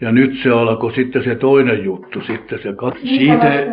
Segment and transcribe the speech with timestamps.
[0.00, 2.20] Ja nyt se alkoi sitten se toinen juttu.
[2.20, 3.66] Sitten se kat- siitä,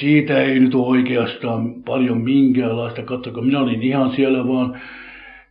[0.00, 3.02] siitä ei nyt oikeastaan paljon minkäänlaista.
[3.02, 4.80] Katsokaa, minä olin ihan siellä vaan,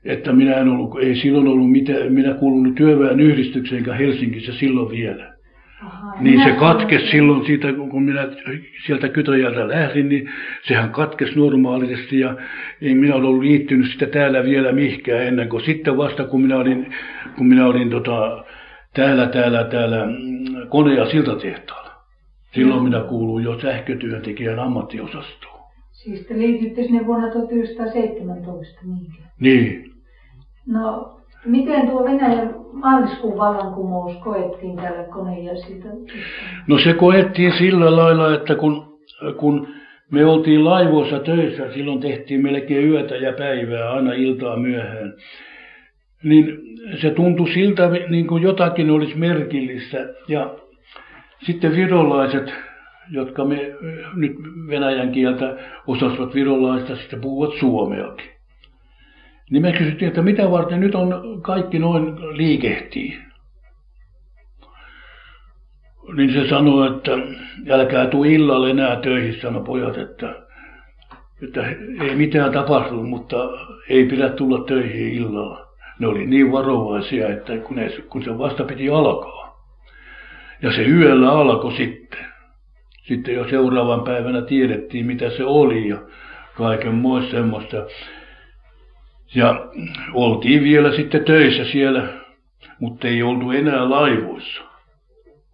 [0.05, 4.89] että minä en ollut, ei silloin ollut mitään, minä kuulunut työväen yhdistykseen enkä Helsingissä silloin
[4.89, 5.35] vielä.
[5.81, 8.27] Aha, niin se katkesi silloin siitä, kun minä
[8.85, 10.29] sieltä Kytöjältä lähdin, niin
[10.61, 12.35] sehän katkesi normaalisesti ja
[12.81, 16.93] ei minä ollut liittynyt sitä täällä vielä mihkään ennen kuin sitten vasta kun minä olin,
[17.37, 18.43] kun minä olin tota,
[18.95, 21.91] täällä, täällä, täällä mm, kone- ja siltatehtaalla.
[22.53, 25.59] Silloin minä kuuluin jo sähkötyöntekijän ammattiosastoon.
[25.91, 29.11] Siis te liitytte sinne vuonna 1917, niinkö?
[29.39, 29.91] Niin.
[30.67, 35.53] No, miten tuo Venäjän maaliskuun vallankumous koettiin tällä kone- ja
[36.67, 38.99] No se koettiin sillä lailla, että kun,
[39.37, 39.67] kun
[40.11, 45.13] me oltiin laivoissa töissä, silloin tehtiin melkein yötä ja päivää, aina iltaa myöhään
[46.25, 46.59] niin
[47.01, 49.97] se tuntui siltä, niin kuin jotakin olisi merkillistä.
[50.27, 50.55] Ja
[51.45, 52.53] sitten virolaiset,
[53.11, 53.75] jotka me
[54.15, 54.35] nyt
[54.67, 58.29] venäjän kieltä osasivat virolaista, sitten puhuvat suomeakin.
[59.51, 63.17] Niin me kysyttiin, että mitä varten nyt on kaikki noin liikehtii.
[66.15, 67.11] Niin se sanoi, että
[67.69, 70.35] älkää tuu illalle enää töihin, sanoi pojat, että,
[71.43, 71.67] että
[72.01, 73.49] ei mitään tapahtunut, mutta
[73.89, 75.64] ei pidä tulla töihin illalla
[75.99, 79.65] ne oli niin varovaisia, että kun, ne, kun se vasta piti alkaa.
[80.61, 82.25] Ja se yöllä alkoi sitten.
[83.03, 85.97] Sitten jo seuraavan päivänä tiedettiin, mitä se oli ja
[86.57, 87.77] kaiken muista semmoista.
[89.35, 89.67] Ja
[90.13, 92.07] oltiin vielä sitten töissä siellä,
[92.79, 94.61] mutta ei oltu enää laivoissa.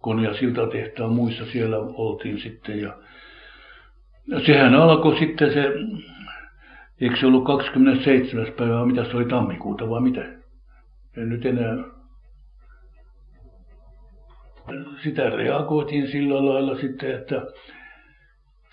[0.00, 2.80] Kone- ja siltatehtaan muissa siellä oltiin sitten.
[2.80, 2.96] Ja,
[4.26, 5.72] ja sehän alkoi sitten se
[7.00, 8.46] Eikö se ollut 27.
[8.56, 10.20] päivää, mitä se oli tammikuuta vai mitä?
[11.16, 11.76] En nyt enää...
[15.04, 17.42] Sitä reagoitiin sillä lailla sitten, että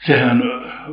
[0.06, 0.44] sehän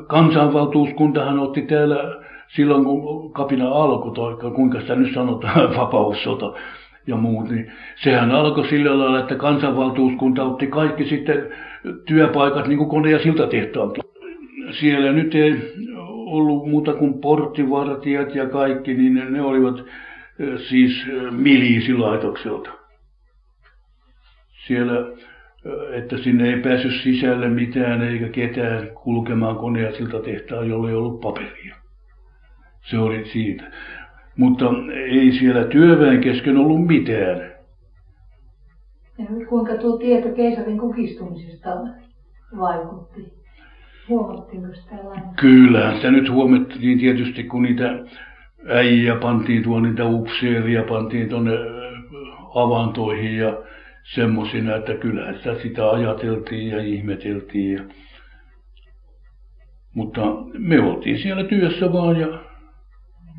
[0.07, 6.53] kansanvaltuuskuntahan otti täällä silloin, kun kapina alkoi, tai kuinka sitä nyt sanotaan, vapaussota
[7.07, 11.53] ja muut, niin sehän alkoi sillä lailla, että kansanvaltuuskunta otti kaikki sitten
[12.07, 14.05] työpaikat, niin kuin kone- ja siltatehtaankin.
[14.71, 15.75] Siellä nyt ei
[16.27, 19.85] ollut muuta kuin porttivartijat ja kaikki, niin ne, ne olivat
[20.69, 22.71] siis miliisilaitokselta.
[24.67, 24.95] Siellä,
[25.93, 31.77] että sinne ei päässyt sisälle mitään eikä ketään kulkemaan koneasilta tehtaan, jolle ei ollut paperia.
[32.91, 33.65] Se oli siitä.
[34.37, 34.65] Mutta
[34.95, 37.53] ei siellä työväen kesken ollut mitään.
[39.19, 41.69] Ja kuinka tuo tieto keisarin kukistumisesta
[42.59, 43.37] vaikutti?
[44.09, 44.69] Huomattiinko
[45.97, 47.99] sitä nyt huomattiin tietysti, kun niitä
[48.69, 51.53] äijä pantiin tuon niitä upseeria, pantiin tuonne
[52.55, 53.59] avantoihin ja
[54.15, 57.73] semmoisina, että kyllä sitä sitä ajateltiin ja ihmeteltiin.
[57.73, 57.83] Ja...
[59.95, 60.21] Mutta
[60.59, 62.29] me oltiin siellä työssä vaan ja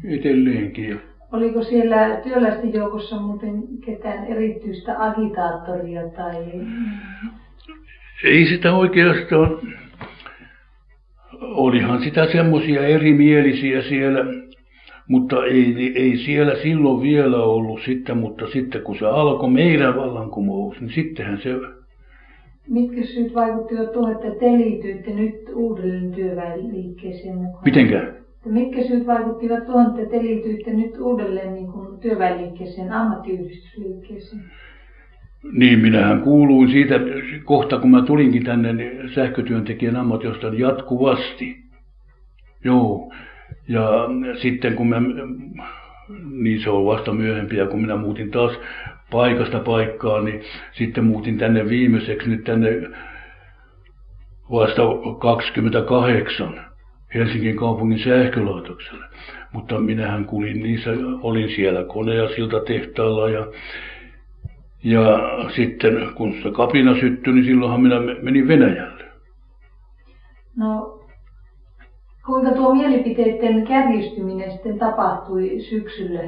[0.05, 1.01] edelleenkin.
[1.31, 6.35] Oliko siellä työläisten joukossa muuten ketään erityistä agitaattoria tai...
[8.23, 9.59] Ei sitä oikeastaan
[11.41, 14.25] olihan sitä semmoisia erimielisiä siellä,
[15.07, 20.81] mutta ei, ei siellä silloin vielä ollut sitten, mutta sitten kun se alkoi meidän vallankumous,
[20.81, 21.49] niin sittenhän se...
[22.69, 27.63] Mitkä syyt vaikuttivat tuohon, että te liityitte nyt uudelleen työväenliikkeeseen mukaan?
[27.65, 28.13] Mitenkä?
[28.45, 34.41] Mitkä syyt vaikuttivat tuohon, että te liityitte nyt uudelleen niin kuin työväenliikkeeseen, ammattiyhdistysliikkeeseen?
[35.51, 36.95] Niin, minähän kuuluin siitä
[37.45, 41.57] kohta, kun mä tulinkin tänne niin sähkötyöntekijän ammatiosta jatkuvasti.
[42.63, 43.13] Joo.
[43.67, 44.07] Ja
[44.41, 45.01] sitten kun mä,
[46.31, 48.51] niin se on vasta myöhempiä, kun minä muutin taas
[49.11, 52.69] paikasta paikkaan, niin sitten muutin tänne viimeiseksi nyt tänne
[54.51, 54.81] vasta
[55.19, 56.65] 28
[57.13, 59.05] Helsingin kaupungin sähkölaitokselle.
[59.53, 60.89] Mutta minähän kulin niissä,
[61.21, 63.47] olin siellä kone- ja siltatehtaalla ja
[64.83, 65.19] ja
[65.55, 69.03] sitten kun se kapina syttyi, niin silloinhan minä menin Venäjälle.
[70.57, 70.99] No,
[72.25, 76.21] kuinka tuo mielipiteiden kärjistyminen sitten tapahtui syksyllä?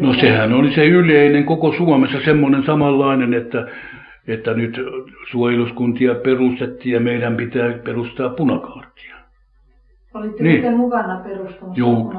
[0.00, 3.66] No sehän oli se yleinen koko Suomessa semmoinen samanlainen, että,
[4.28, 4.80] että nyt
[5.30, 9.15] suojeluskuntia perustettiin ja meidän pitää perustaa punakaartia.
[10.16, 10.76] Olitte niin.
[10.76, 12.14] mukana perustamassa Joo,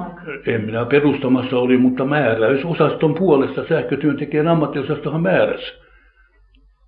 [0.45, 5.73] en minä perustamassa oli, mutta määräysosaston puolesta sähkötyöntekijän ammattiosastohan määräsi.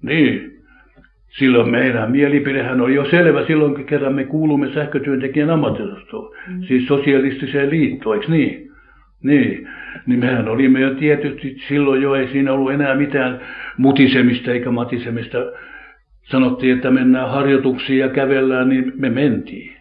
[0.01, 0.59] Niin.
[1.29, 6.35] Silloin meidän mielipidehän oli jo selvä silloin, kun kerran me kuulumme sähkötyöntekijän ammattiosastoon.
[6.47, 6.61] Mm.
[6.61, 8.71] Siis sosialistiseen liittoon, eikö niin?
[9.23, 9.69] Niin.
[10.05, 13.41] niin mehän olimme jo tietysti silloin jo, ei siinä ollut enää mitään
[13.77, 15.37] mutisemista eikä matisemista.
[16.23, 19.78] Sanottiin, että mennään harjoituksiin ja kävellään, niin me mentiin.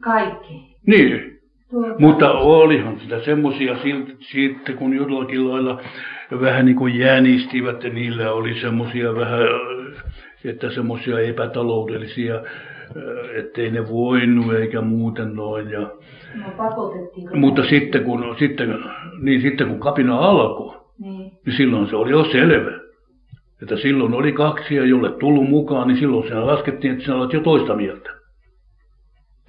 [0.00, 0.76] Kaikki?
[0.86, 1.40] Niin.
[1.70, 1.94] Tuota.
[1.98, 3.76] Mutta olihan sitä semmoisia
[4.20, 5.82] sitten, kun jollakin lailla
[6.40, 9.40] vähän niin kuin jäänistivät, ja niillä oli semmoisia vähän,
[10.44, 12.42] että semmoisia epätaloudellisia
[13.36, 15.70] ettei ne voinut eikä muuten noin.
[15.70, 15.90] Ja, no,
[17.34, 18.84] mutta sitten kun, sitten,
[19.20, 21.32] niin sitten kun kapina alkoi, niin.
[21.46, 22.80] niin silloin se oli jo selvä.
[23.62, 27.32] Että silloin oli kaksi ja jolle tullut mukaan, niin silloin sinä laskettiin, että sinä olet
[27.32, 28.10] jo toista mieltä.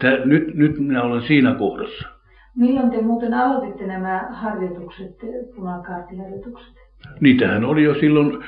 [0.02, 2.08] Tää, nyt, nyt minä olen siinä kohdassa.
[2.56, 5.18] Milloin te muuten aloititte nämä harjoitukset,
[5.56, 6.74] punakaartiharjoitukset?
[7.20, 8.44] Niitähän oli jo silloin,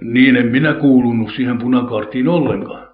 [0.00, 2.88] niin en minä kuulunut siihen punakaartiin ollenkaan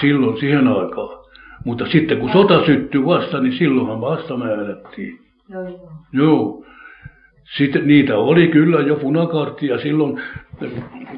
[0.00, 1.20] silloin siihen aikaan.
[1.64, 5.18] Mutta sitten kun sota syttyi vasta, niin silloinhan vasta määrättiin.
[5.48, 5.92] Joo, joo.
[6.12, 6.64] Joo.
[7.56, 10.20] Sitten niitä oli kyllä jo punakarttia silloin,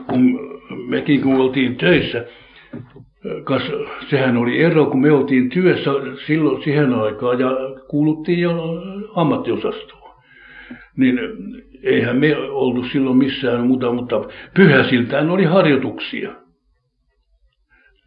[0.09, 0.41] kun
[0.89, 2.25] mekin kun oltiin töissä.
[3.45, 3.63] Kas,
[4.11, 5.91] sehän oli ero, kun me oltiin työssä
[6.27, 7.51] silloin siihen aikaan ja
[7.89, 8.83] kuuluttiin jo
[9.15, 10.15] ammattiosastoon.
[10.97, 11.19] Niin
[11.83, 14.25] eihän me ollut silloin missään muuta, mutta
[14.55, 16.35] pyhäsiltään oli harjoituksia.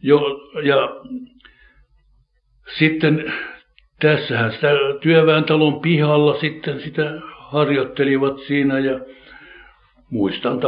[0.02, 0.22] Jo,
[0.64, 0.90] ja
[2.78, 3.34] sitten
[4.00, 4.70] tässähän sitä
[5.02, 9.00] työväentalon pihalla sitten sitä harjoittelivat siinä ja
[10.16, 10.60] muistan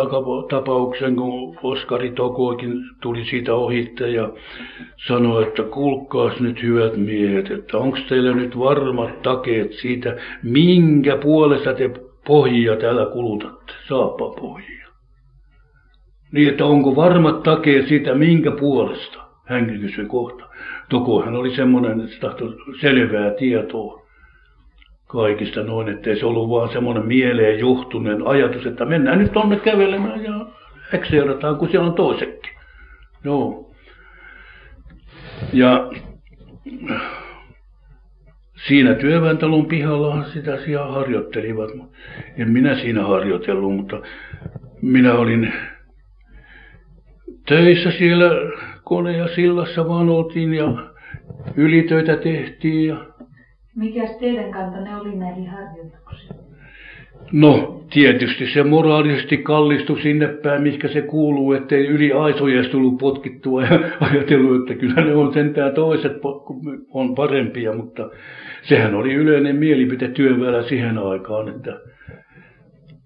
[0.50, 4.30] tapauksen, kun Oskari Tokoikin tuli siitä ohitte ja
[5.08, 11.74] sanoi, että kuulkaas nyt hyvät miehet, että onko teillä nyt varmat takeet siitä, minkä puolesta
[11.74, 11.90] te
[12.28, 13.74] pohjia täällä kulutatte,
[14.40, 14.88] pohjia.
[16.32, 19.20] Niin, että onko varmat takeet siitä, minkä puolesta?
[19.46, 20.46] Hänkin kysyi kohta.
[20.90, 24.07] Tokohan oli semmoinen, että se tahtoi selvää tietoa
[25.08, 30.24] kaikista noin, ettei se ollut vaan semmoinen mieleen johtuneen ajatus, että mennään nyt tonne kävelemään
[30.24, 30.46] ja
[30.94, 32.52] ekseerataan, kun siellä on toisekin.
[33.24, 33.72] Joo.
[35.54, 35.92] Ja
[38.68, 41.70] siinä työväentalon pihallahan sitä asiaa harjoittelivat.
[42.38, 44.02] En minä siinä harjoitellut, mutta
[44.82, 45.54] minä olin
[47.46, 48.32] töissä siellä
[48.84, 50.68] kone ja sillassa vaan oltiin ja
[51.56, 52.88] ylitöitä tehtiin.
[52.88, 53.07] Ja...
[53.78, 56.40] Mikäs teidän kantanne oli näihin harjoituksiin?
[57.32, 63.64] No, tietysti se moraalisesti kallistui sinne päin, mikä se kuuluu, ettei yli aisoja tullut potkittua
[63.64, 63.80] ja
[64.12, 66.12] ajatellut, että kyllä ne on sentään toiset
[66.94, 68.10] on parempia, mutta
[68.62, 71.80] sehän oli yleinen mielipite työväellä siihen aikaan, että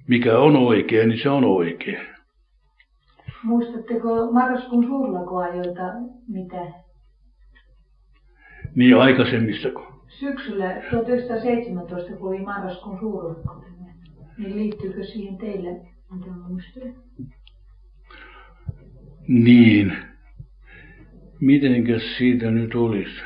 [0.08, 2.00] mikä on oikein, niin se on oikein.
[3.44, 5.84] Muistatteko marraskuun suurlakoajoilta
[6.28, 6.62] mitä?
[8.76, 9.91] Niin aikaisemmistako?
[10.20, 13.66] Syksyllä 1917, kun oli marraskuun suurlakko,
[14.38, 15.82] niin liittyykö siihen teille
[16.12, 16.94] mitä muistoja?
[19.28, 19.94] Niin.
[21.40, 23.22] Mitenkäs siitä nyt olisi?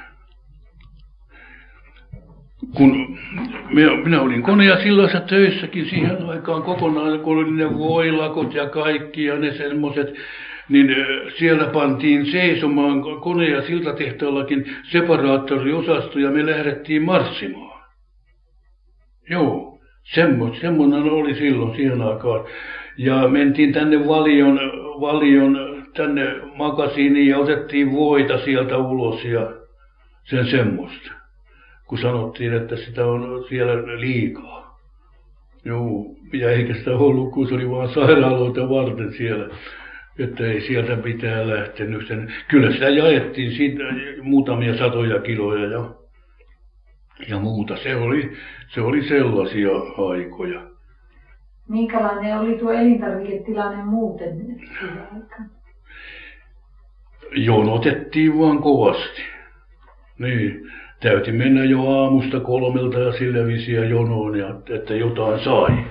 [2.75, 3.17] kun
[3.69, 8.69] minä, minä olin kone- ja sillassa töissäkin siihen aikaan kokonaan, kun oli ne voilakot ja
[8.69, 10.15] kaikki ja ne semmoiset,
[10.69, 10.95] niin
[11.37, 17.83] siellä pantiin seisomaan kone- ja siltatehtaallakin separaattoriosasto ja me lähdettiin marssimaan.
[19.29, 22.45] Joo, semmo, semmoinen oli silloin siihen aikaan.
[22.97, 24.59] Ja mentiin tänne valion,
[25.01, 29.53] valion tänne makasiiniin ja otettiin voita sieltä ulos ja
[30.23, 31.11] sen semmoista
[31.87, 34.79] kun sanottiin, että sitä on siellä liikaa.
[35.65, 39.55] Joo, ja eikä sitä ollut, kun se oli vain sairaaloita varten siellä,
[40.19, 42.07] että ei sieltä mitään lähtenyt.
[42.07, 43.83] Sen, kyllä sitä jaettiin siitä
[44.21, 45.89] muutamia satoja kiloja ja,
[47.27, 47.77] ja muuta.
[47.77, 50.61] Se oli, se oli sellaisia aikoja.
[51.69, 54.59] Minkälainen oli tuo elintarviketilanne muuten
[57.31, 59.21] Jonotettiin vaan kovasti.
[60.19, 65.85] Niin täyti mennä jo aamusta kolmelta ja sillä visiä jonoon, ja, että jotain sai.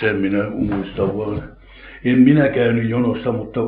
[0.00, 1.53] Sen minä muistan vaan.
[2.04, 3.60] En minä käynyt jonossa, mutta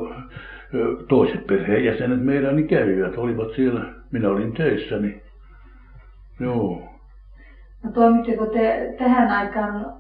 [1.09, 3.95] toiset perheenjäsenet meidän niin kävivät, olivat siellä.
[4.11, 5.23] Minä olin töissä, niin
[6.41, 6.89] joo.
[7.85, 9.93] No toimitteko te tähän aikaan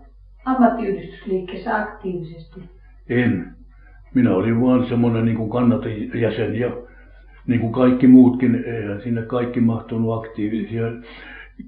[0.44, 2.60] ammattiyhdistysliikkeessä aktiivisesti?
[3.08, 3.46] En.
[4.14, 6.70] Minä olin vaan semmoinen niin kannatejäsen ja
[7.46, 10.84] niin kuin kaikki muutkin, eihän sinne kaikki mahtunut aktiivisia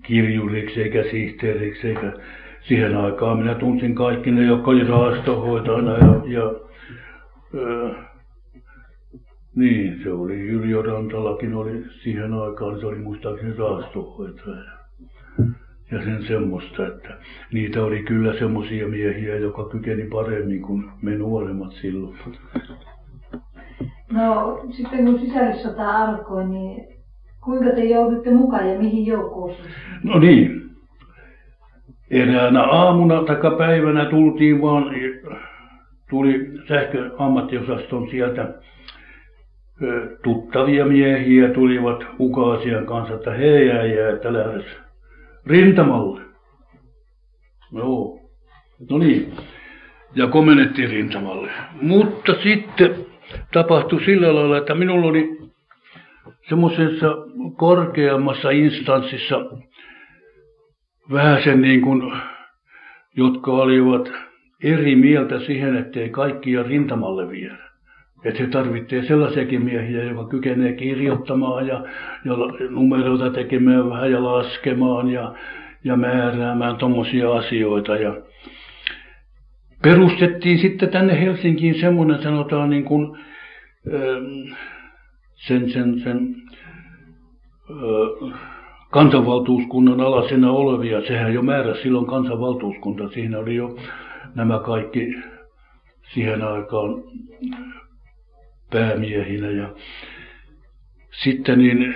[0.02, 2.12] kirjuriksi eikä sihteeriksi eikä
[2.68, 6.52] siihen aikaan minä tunsin kaikki ne, jotka oli rahastohoitajana ja, ja
[9.54, 14.70] niin, se oli Yrjö Rantalakin oli siihen aikaan, se oli muistaakseni rahastohoitaja.
[15.90, 17.08] ja sen semmoista, että
[17.52, 22.16] niitä oli kyllä semmoisia miehiä, joka kykeni paremmin kuin me nuoremmat silloin.
[24.12, 26.86] No sitten kun sisällissota alkoi, niin
[27.44, 29.54] kuinka te joudutte mukaan ja mihin joukkoon?
[30.02, 30.67] No niin.
[32.10, 34.94] Eräänä aamuna tai päivänä tultiin vaan,
[36.10, 38.54] tuli sähköammattiosaston sieltä
[40.22, 44.64] tuttavia miehiä tulivat Ukaasian kanssa, että he jää, että lähdes
[45.46, 46.20] rintamalle.
[47.72, 48.20] Joo.
[48.90, 49.32] No niin.
[50.14, 51.50] Ja komennettiin rintamalle.
[51.82, 52.94] Mutta sitten
[53.52, 55.38] tapahtui sillä lailla, että minulla oli
[56.48, 57.16] semmoisessa
[57.56, 59.36] korkeammassa instanssissa
[61.12, 62.12] vähän sen niin kuin,
[63.16, 64.12] jotka olivat
[64.62, 67.68] eri mieltä siihen, ettei kaikkia rintamalle viedä.
[68.24, 71.84] Että he tarvitsee sellaisiakin miehiä, jotka kykenee kirjoittamaan ja,
[72.24, 72.32] ja
[72.70, 75.34] numeroita tekemään vähän ja laskemaan ja,
[75.84, 77.96] ja määräämään tuommoisia asioita.
[77.96, 78.16] Ja
[79.82, 83.18] perustettiin sitten tänne Helsinkiin semmoinen, sanotaan niin kuin,
[85.34, 86.36] sen, sen, sen
[88.90, 93.76] kansanvaltuuskunnan alasena olevia, sehän jo määräsi silloin kansanvaltuuskunta, siinä oli jo
[94.34, 95.14] nämä kaikki
[96.14, 97.02] siihen aikaan
[98.70, 99.50] päämiehinä.
[99.50, 99.68] Ja
[101.22, 101.94] sitten niin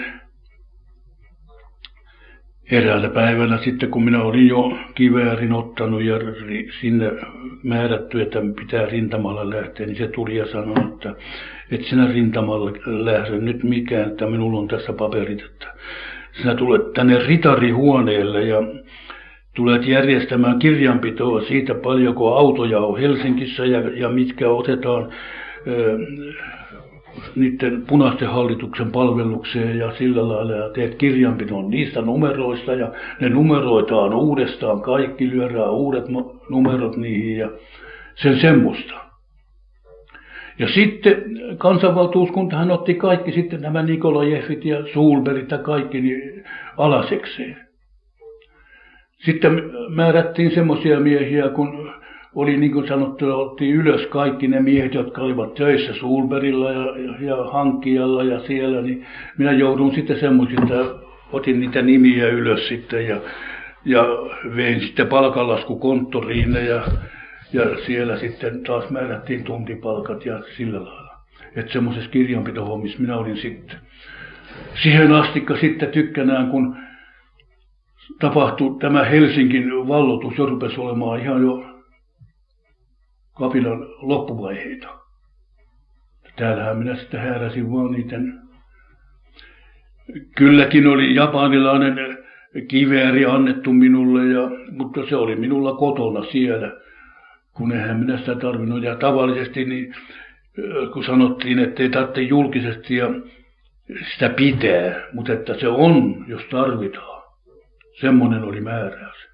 [2.70, 6.14] eräänä päivänä sitten, kun minä olin jo kiväärin ottanut ja
[6.80, 7.12] sinne
[7.62, 11.14] määrätty, että pitää rintamalle lähteä, niin se tuli ja sanoi, että
[11.70, 15.74] et sinä rintamalle lähde nyt mikään, että minulla on tässä paperit, että
[16.32, 18.62] sinä tulet tänne ritarihuoneelle ja
[19.54, 25.12] tulet järjestämään kirjanpitoa siitä paljonko autoja on Helsingissä ja, ja mitkä otetaan
[25.66, 25.98] ö,
[27.36, 34.14] niiden punaisten hallituksen palvelukseen ja sillä lailla ja teet kirjanpidon niistä numeroista ja ne numeroitaan
[34.14, 36.04] uudestaan, kaikki lyödään uudet
[36.50, 37.50] numerot niihin ja
[38.14, 39.01] sen semmoista.
[40.62, 41.24] Ja sitten
[41.58, 46.44] kansanvaltuuskuntahan otti kaikki sitten nämä Nikolajevit ja Sulberit ja kaikki niin
[46.76, 47.56] alasekseen.
[49.18, 51.90] Sitten määrättiin semmoisia miehiä, kun
[52.34, 57.14] oli niin kuin sanottu, otti ylös kaikki ne miehet, jotka olivat töissä Sulberilla ja, ja,
[57.20, 59.06] ja hankkijalla ja siellä, niin
[59.38, 60.94] minä joudun sitten semmoisista,
[61.32, 63.20] otin niitä nimiä ylös sitten ja,
[63.84, 64.04] ja
[64.56, 66.82] vein sitten palkanlaskukonttoriin ja,
[67.52, 71.12] ja siellä sitten taas määrättiin tuntipalkat ja sillä lailla.
[71.56, 73.76] Että semmoisessa kirjanpitohommissa minä olin sitten.
[74.82, 76.76] Siihen asti sitten tykkänään, kun
[78.20, 81.72] tapahtui tämä Helsingin vallotus, jo rupesi olemaan ihan jo
[83.34, 84.88] kapinan loppuvaiheita.
[86.36, 88.40] Täällähän minä sitten hääräsin vaan niiden.
[90.36, 92.18] Kylläkin oli japanilainen
[92.68, 96.72] kivääri annettu minulle, ja, mutta se oli minulla kotona siellä,
[97.54, 98.82] kun eihän minä sitä tarvinnut.
[98.82, 99.94] Ja tavallisesti niin,
[100.92, 103.10] kun sanottiin, että ei tarvitse julkisesti ja
[104.12, 107.22] sitä pitää, mutta että se on, jos tarvitaan.
[108.00, 109.32] Semmoinen oli määräys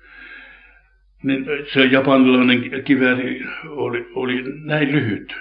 [1.23, 5.37] niin se japanilainen kivääri oli, oli näin lyhyt.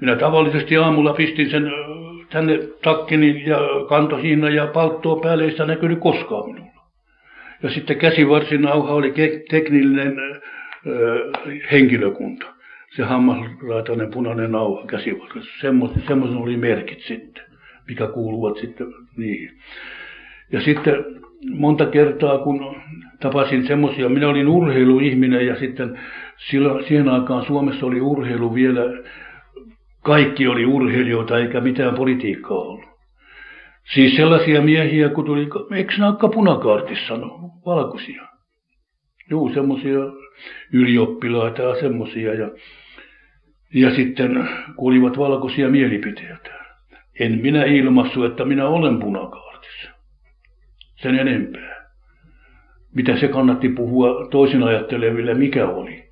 [0.00, 1.72] Minä tavallisesti aamulla pistin sen
[2.30, 3.58] tänne takkini ja
[3.88, 6.80] kantohiina ja palttoa päälle, ei sitä näkynyt koskaan minulla.
[7.62, 9.14] Ja sitten käsivarsinauha oli
[9.50, 10.14] teknillinen
[11.72, 12.46] henkilökunta.
[12.96, 15.60] Se hammasraitainen punainen nauha käsivarressa.
[16.06, 17.44] Semmoisen oli merkit sitten,
[17.88, 19.50] mikä kuuluvat sitten niihin.
[20.52, 20.94] Ja sitten
[21.50, 22.76] monta kertaa, kun
[23.20, 25.98] tapasin semmoisia, minä olin urheiluihminen ja sitten
[26.50, 28.82] silloin, siihen aikaan Suomessa oli urheilu vielä,
[30.02, 32.90] kaikki oli urheilijoita eikä mitään politiikkaa ollut.
[33.94, 38.22] Siis sellaisia miehiä, kun tuli, eikö olekaan punakaartissa, no, valkoisia.
[39.30, 39.98] Juu, semmoisia
[40.72, 42.34] ylioppilaita ja semmoisia.
[42.34, 42.50] Ja,
[43.74, 46.60] ja sitten kuulivat valkoisia mielipiteitä.
[47.20, 49.90] En minä ilmassu, että minä olen punakaartissa
[50.96, 51.90] sen enempää.
[52.94, 56.04] Mitä se kannatti puhua toisin ajatteleville, mikä oli.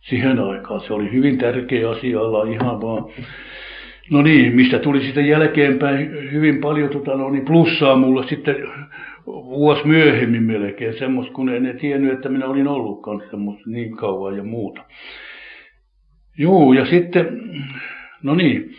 [0.00, 3.04] Siihen aikaan se oli hyvin tärkeä asia olla ihan vaan
[4.10, 8.56] No niin, mistä tuli sitten jälkeenpäin hyvin paljon tota, no, niin plussaa mulle sitten
[9.26, 14.44] vuosi myöhemmin melkein, semmoista kun en tiennyt, että minä olin ollutkaan semmoista niin kauan ja
[14.44, 14.84] muuta.
[16.38, 17.40] Joo, ja sitten,
[18.22, 18.74] no niin,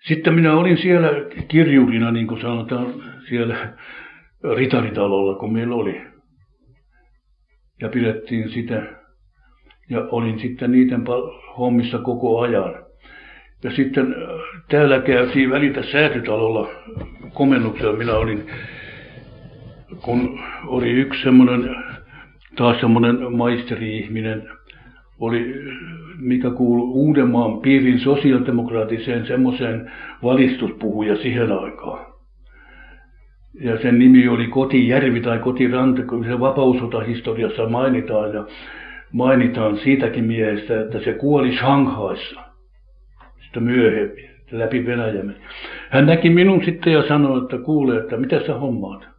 [0.00, 1.10] sitten minä olin siellä
[1.48, 2.94] kirjurina, niin kuin sanotaan,
[3.28, 3.72] siellä
[4.56, 6.02] ritaritalolla, kun meillä oli.
[7.80, 8.82] Ja pidettiin sitä.
[9.90, 11.04] Ja olin sitten niiden
[11.58, 12.74] hommissa koko ajan.
[13.64, 16.70] Ja sitten äh, täällä käytiin välitä säätytalolla
[17.32, 17.96] komennuksella.
[17.96, 18.46] Minä olin,
[20.00, 21.76] kun oli yksi semmoinen
[22.56, 24.48] taas semmoinen maisteri-ihminen
[25.20, 25.54] oli,
[26.18, 29.90] mikä kuului Uudenmaan piirin sosiaalidemokraattiseen semmoiseen
[30.22, 32.06] valistuspuhuja siihen aikaan.
[33.60, 38.34] Ja sen nimi oli Kotijärvi tai Kotiranta, kun se vapausotahistoriassa mainitaan.
[38.34, 38.46] Ja
[39.12, 42.40] mainitaan siitäkin miehestä, että se kuoli Shanghaissa
[43.44, 45.36] sitten myöhemmin läpi Venäjän.
[45.90, 49.11] Hän näki minun sitten ja sanoi, että kuule, että mitä sä hommaat.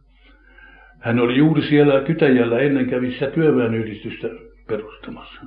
[1.04, 4.28] Hän oli juuri siellä Kytäjällä ennen kävissä työväenyhdistystä
[4.66, 5.40] perustamassa.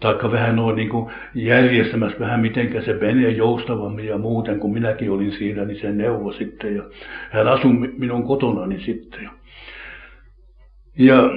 [0.00, 5.10] Taikka vähän noin niin kuin järjestämässä vähän mitenkä se menee joustavammin ja muuten, kun minäkin
[5.10, 6.76] olin siinä, niin se neuvo sitten.
[6.76, 6.82] Ja
[7.30, 9.30] hän asui minun kotonani sitten.
[10.98, 11.30] Ja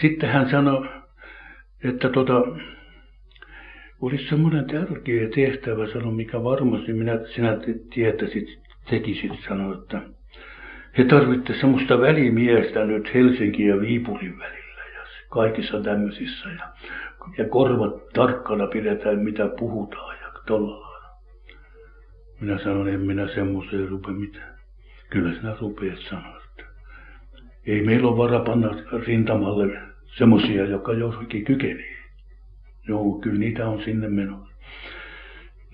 [0.00, 0.88] sitten hän sanoi,
[1.84, 2.42] että tota,
[4.00, 7.56] olisi semmoinen tärkeä tehtävä, sano, mikä varmasti minä, sinä
[7.94, 8.58] tietäisit,
[8.90, 10.15] tekisit, sanoi, että
[10.98, 16.48] he tarvitse semmoista välimiestä nyt Helsingin ja Viipurin välillä ja kaikissa tämmöisissä.
[16.48, 16.68] Ja,
[17.38, 20.86] ja korvat tarkkana pidetään, mitä puhutaan ja tolla
[22.40, 24.56] Minä sanoin, en minä semmoiseen rupe mitään.
[25.10, 26.40] Kyllä sinä rupeat sanoa,
[27.66, 28.70] ei meillä ole vara panna
[29.06, 31.96] rintamalle semmoisia, jotka jossakin kykenee.
[32.88, 34.54] Joo, kyllä niitä on sinne menossa.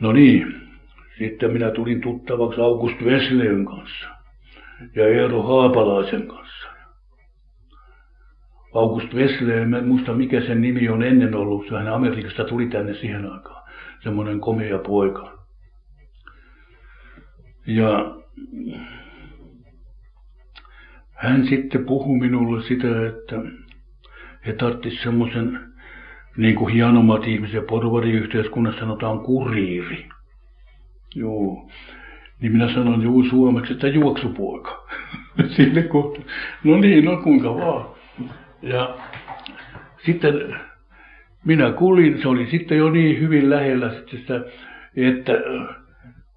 [0.01, 0.55] No niin,
[1.19, 4.12] sitten minä tulin tuttavaksi August Wesleyn kanssa
[4.95, 6.69] ja Eero Haapalaisen kanssa.
[8.75, 13.33] August Wesley, en muista mikä sen nimi on ennen ollut, hän Amerikasta tuli tänne siihen
[13.33, 13.71] aikaan,
[14.03, 15.39] semmoinen komea poika.
[17.67, 18.17] Ja
[21.15, 23.37] hän sitten puhui minulle sitä, että
[24.47, 25.73] he tarvitsisivat semmoisen,
[26.37, 30.09] niin kuin hienommat ihmiset porvariyhteiskunnassa sanotaan kuriiri.
[31.15, 31.69] Joo.
[32.43, 34.87] Niin minä sanon juu suomeksi, että juoksupoika.
[35.57, 36.21] Sille kohta.
[36.65, 37.87] No niin, no kuinka vaan.
[38.63, 38.97] Ja
[40.07, 40.57] sitten
[41.45, 44.41] minä kuulin, se oli sitten jo niin hyvin lähellä sitä,
[44.97, 45.33] että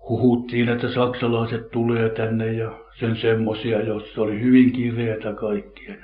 [0.09, 5.95] huhuttiin, että saksalaiset tulee tänne ja sen semmosia, jossa oli hyvin kireätä kaikkia.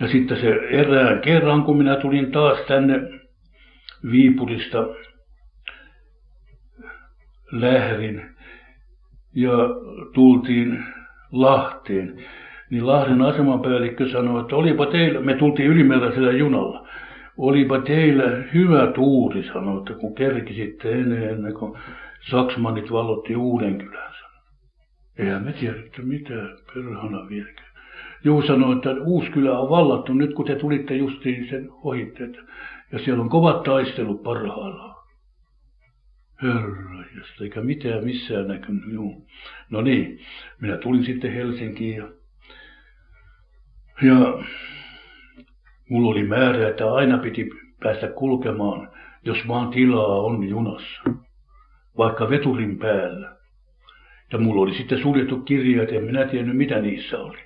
[0.00, 2.94] Ja sitten se erään kerran, kun minä tulin taas tänne
[4.10, 4.86] Viipurista
[7.60, 8.22] lähdin
[9.34, 9.52] ja
[10.14, 10.84] tultiin
[11.32, 12.16] Lahteen,
[12.70, 16.88] niin Lahden asemapäällikkö sanoi, että olipa teillä, me tultiin ylimääräisellä junalla,
[17.36, 21.78] olipa teillä hyvä tuuri, sanoi, että kun kerkisitte ennen, ennen kuin
[22.30, 24.06] Saksmanit vallotti uuden kylän.
[25.18, 27.68] Eihän me tiedetty mitään, perhana vieläkään.
[28.24, 32.28] Juu sanoi, että uusi kylä on vallattu nyt, kun te tulitte justiin sen ohitte.
[32.92, 34.95] Ja siellä on kovat taistelut parhaillaan.
[36.42, 37.04] Herra,
[37.40, 38.92] eikä mitään missään näkynyt.
[38.92, 39.26] Juu.
[39.70, 40.18] No niin,
[40.60, 42.08] minä tulin sitten Helsinkiin ja,
[44.02, 44.44] ja
[45.88, 47.50] mulla oli määrä, että aina piti
[47.82, 48.88] päästä kulkemaan,
[49.24, 51.02] jos vaan tilaa on junassa,
[51.98, 53.36] vaikka veturin päällä.
[54.32, 57.38] Ja mulla oli sitten suljettu kirjat, en minä tiennyt mitä niissä oli.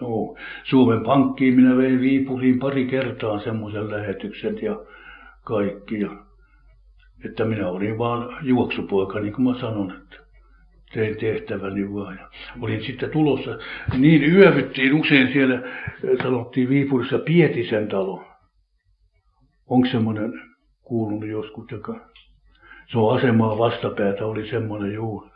[0.00, 0.38] Joo.
[0.64, 4.80] Suomen Pankkiin minä vein Viipuriin pari kertaa semmoisen lähetyksen ja
[5.44, 6.00] kaikki.
[6.00, 6.25] Ja,
[7.24, 10.16] että minä olin vaan juoksupoika, niin kuin mä sanon, että
[10.92, 12.16] tein tehtäväni vaan.
[12.16, 12.28] Ja
[12.60, 13.58] olin sitten tulossa,
[13.98, 15.62] niin yövyttiin usein siellä,
[16.22, 18.24] sanottiin Viipurissa Pietisen talo.
[19.66, 20.32] Onko semmoinen
[20.82, 22.00] kuulunut joskus, joka
[22.92, 25.30] se on asemaa vastapäätä, oli semmoinen juu,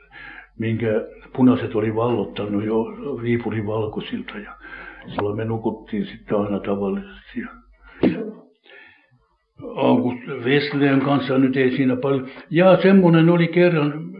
[0.58, 0.88] minkä
[1.36, 2.84] punaiset oli vallottanut jo
[3.22, 4.56] Viipurin valkoisilta ja
[5.14, 7.40] silloin me nukuttiin sitten aina tavallisesti.
[9.76, 12.28] August Wesleyan kanssa nyt ei siinä paljon.
[12.50, 14.10] Ja semmoinen oli kerran,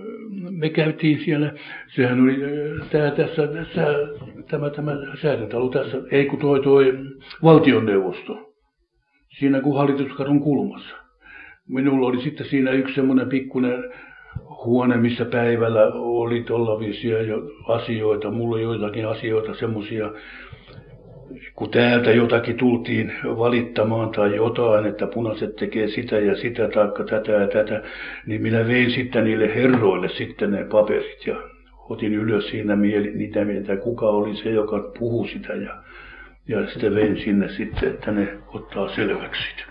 [0.50, 1.53] me käytiin siellä,
[1.87, 2.37] sehän oli
[2.90, 3.87] tämä tässä, tässä
[4.50, 6.98] tämä, tämä säädötalo tässä, ei kun toi toi
[7.42, 8.55] valtionneuvosto,
[9.38, 10.94] siinä kuin hallituskadun kulmassa.
[11.68, 13.85] Minulla oli sitten siinä yksi semmoinen pikkuinen
[14.64, 16.44] huone, missä päivällä oli
[17.29, 20.11] jo asioita, mulla oli joitakin asioita semmoisia,
[21.54, 27.32] kun täältä jotakin tultiin valittamaan tai jotain, että punaiset tekee sitä ja sitä tai tätä
[27.32, 27.82] ja tätä,
[28.26, 31.36] niin minä vein sitten niille herroille sitten ne paperit ja
[31.88, 35.82] otin ylös siinä mieli, niitä mieltä, kuka oli se, joka puhui sitä ja,
[36.48, 39.70] ja sitten vein sinne sitten, että ne ottaa selväksi sitä.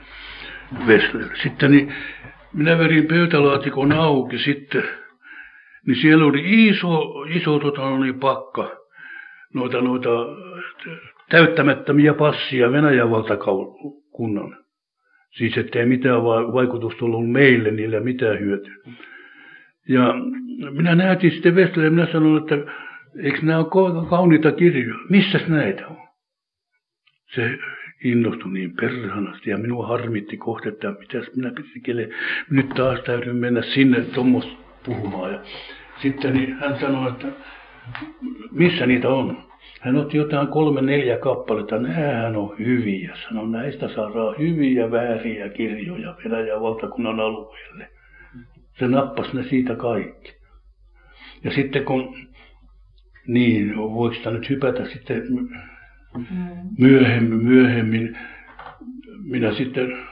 [1.43, 1.93] Sitten niin
[2.53, 4.83] minä verin pöytälaatikon auki sitten,
[5.87, 8.71] niin siellä oli iso, iso tota, niin pakka,
[9.53, 10.09] noita, noita
[11.29, 14.57] täyttämättömiä passia Venäjän valtakunnan.
[15.31, 18.73] Siis ettei mitään vaikutusta ollut meille, niillä mitään hyötyä.
[19.87, 20.13] Ja
[20.71, 22.71] minä näytin sitten Vestlelle, minä sanoin, että
[23.23, 26.09] eikö nämä ole kauniita kirjoja, missä näitä on?
[27.35, 27.59] se
[28.03, 31.51] innostui niin perhanasti ja minua harmitti kohta, että mitäs minä
[31.83, 32.09] kelle,
[32.49, 34.51] nyt taas täytyy mennä sinne tuommoista
[34.85, 35.33] puhumaan.
[35.33, 35.39] Ja
[36.01, 37.27] sitten niin hän sanoi, että
[38.51, 39.48] missä niitä on?
[39.81, 43.15] Hän otti jotain kolme neljä kappaletta, nämähän on hyviä.
[43.23, 47.89] Sanoi, näistä saadaan hyviä vääriä kirjoja Venäjän valtakunnan alueelle.
[48.79, 50.33] Se nappasi ne siitä kaikki.
[51.43, 52.27] Ja sitten kun,
[53.27, 55.23] niin, voiko nyt hypätä sitten
[56.77, 58.17] myöhemmin, myöhemmin,
[59.23, 60.08] minä sitten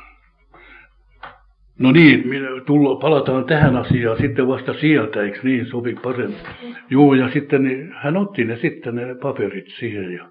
[1.80, 6.40] No niin, minä tullo, palataan tähän asiaan sitten vasta sieltä, eikö niin, sovi paremmin.
[6.90, 10.30] Joo, ja sitten niin, hän otti ne sitten ne paperit siihen ja,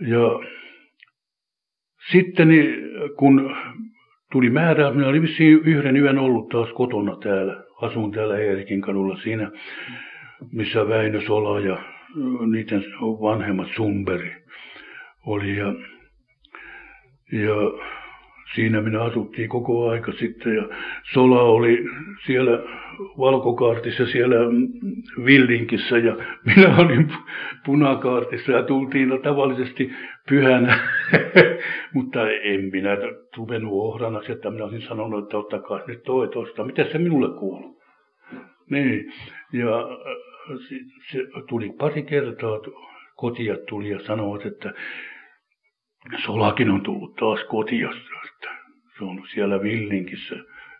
[0.00, 0.40] ja
[2.10, 2.74] sitten niin,
[3.18, 3.56] kun
[4.32, 9.16] tuli määrä, minä olin vissiin yhden yön ollut taas kotona täällä, asun täällä Eerikin kadulla
[9.16, 9.50] siinä,
[10.52, 11.78] missä Väinö Sola ja
[12.50, 14.36] niiden vanhemmat Sumberi
[15.26, 15.74] oli ja,
[17.32, 17.54] ja
[18.54, 20.68] siinä minä asuttiin koko aika sitten ja
[21.12, 21.84] Sola oli
[22.26, 22.58] siellä
[23.18, 24.36] valkokaartissa siellä
[25.24, 27.12] Villinkissä ja minä olin
[27.64, 29.92] punakaartissa ja tultiin tavallisesti
[30.28, 30.78] pyhänä,
[31.94, 32.96] mutta en minä
[33.36, 37.82] ruvennut ohrana, että minä olisin sanonut, että ottakaa nyt toi tosta, mitä se minulle kuuluu.
[38.70, 39.12] Niin,
[39.52, 39.88] ja
[40.68, 40.74] se,
[41.10, 42.58] se tuli pari kertaa,
[43.16, 44.72] kotia tuli ja sanoivat, että
[46.24, 48.17] Solakin on tullut taas kotiasta, että
[48.98, 50.36] se on siellä Villinkissä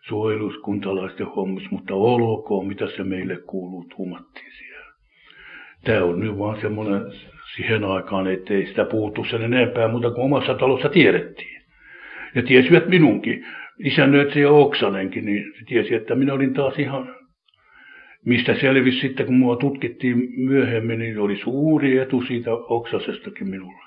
[0.08, 4.92] suojeluskuntalaisten hommissa, mutta olkoon, mitä se meille kuuluu, tuumattiin siellä.
[5.84, 7.02] Tämä on nyt vaan semmoinen
[7.56, 11.62] siihen aikaan, ettei sitä puhuttu sen enempää, mutta kuin omassa talossa tiedettiin.
[12.34, 13.46] Ja tiesivät minunkin.
[13.84, 17.14] Isännöitsijä Oksanenkin, niin tiesi, että minä olin taas ihan,
[18.24, 23.84] mistä selvisi sitten, kun mua tutkittiin myöhemmin, niin oli suuri etu siitä Oksasestakin minulle.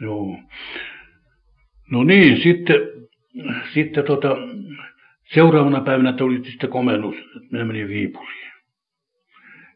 [0.00, 0.36] Joo.
[1.90, 2.76] No niin, sitten,
[3.74, 4.36] sitten tota,
[5.34, 8.52] seuraavana päivänä tuli sitten komennus, että minä menin Viipuriin.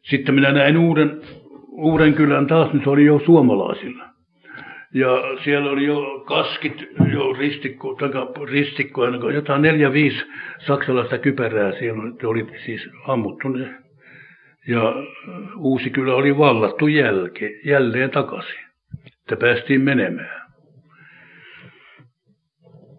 [0.03, 1.21] Sitten minä näin uuden,
[1.69, 4.05] uuden kylän taas, niin se oli jo suomalaisilla.
[4.95, 10.25] Ja siellä oli jo kaskit, jo ristikko, taka, ristikko, jotain neljä, viisi
[10.67, 13.75] saksalaista kypärää siellä oli siis ammuttu ne.
[14.69, 14.95] Ja
[15.57, 18.63] uusi kylä oli vallattu jälkeen, jälleen takaisin
[19.23, 20.42] että päästiin menemään.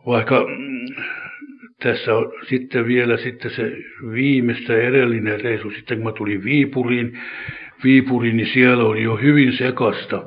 [0.06, 1.04] Vaikka mm,
[1.84, 3.78] tässä on sitten vielä sitten se
[4.12, 7.20] viimeistä edellinen reisu, sitten kun mä tulin Viipuriin,
[7.84, 10.26] Viipuriin, niin siellä oli jo hyvin sekasta.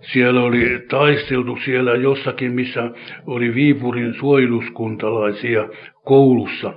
[0.00, 2.90] Siellä oli taisteltu siellä jossakin, missä
[3.26, 5.68] oli Viipurin suojeluskuntalaisia
[6.04, 6.74] koulussa.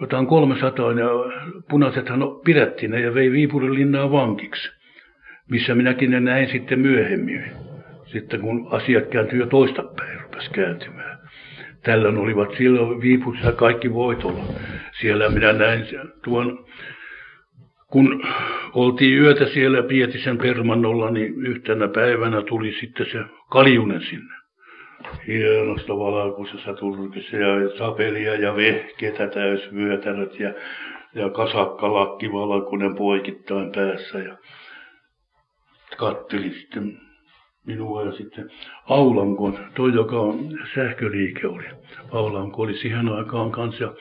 [0.00, 1.08] Jotain 300 ja
[1.70, 4.70] punaisethan pidättiin ne ja vei Viipurin linnaa vankiksi,
[5.50, 7.44] missä minäkin ne näin sitten myöhemmin
[8.06, 10.95] sitten kun asiat kääntyi jo toista päin, rupesi kääntymään.
[11.86, 14.44] Tällöin olivat silloin Viipussa kaikki voitolla.
[15.00, 15.86] Siellä minä näin
[16.24, 16.66] tuon,
[17.90, 18.22] kun
[18.74, 23.18] oltiin yötä siellä Pietisen permannolla, niin yhtenä päivänä tuli sitten se
[23.50, 24.34] kaljunen sinne.
[25.26, 30.54] Hienosta valkoisessa turkissa ja sapelia ja vehkeitä täysvyötäröt ja,
[31.14, 34.18] ja kasakkalakki valkoinen poikittain päässä.
[34.18, 34.36] Ja
[35.96, 37.05] kattelin sitten
[37.66, 38.50] minua ja sitten
[38.88, 41.64] Aulankon, toi joka on sähköliike oli.
[42.10, 43.94] Aulanko oli siihen aikaan kanssa ja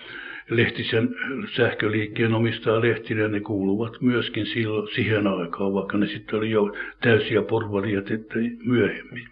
[0.49, 1.10] Lehtisen
[1.56, 7.41] sähköliikkeen omistaa Lehtinen, ne kuuluvat myöskin silloin, siihen aikaan, vaikka ne sitten oli jo täysiä
[7.41, 8.01] porvaria
[8.65, 9.28] myöhemmin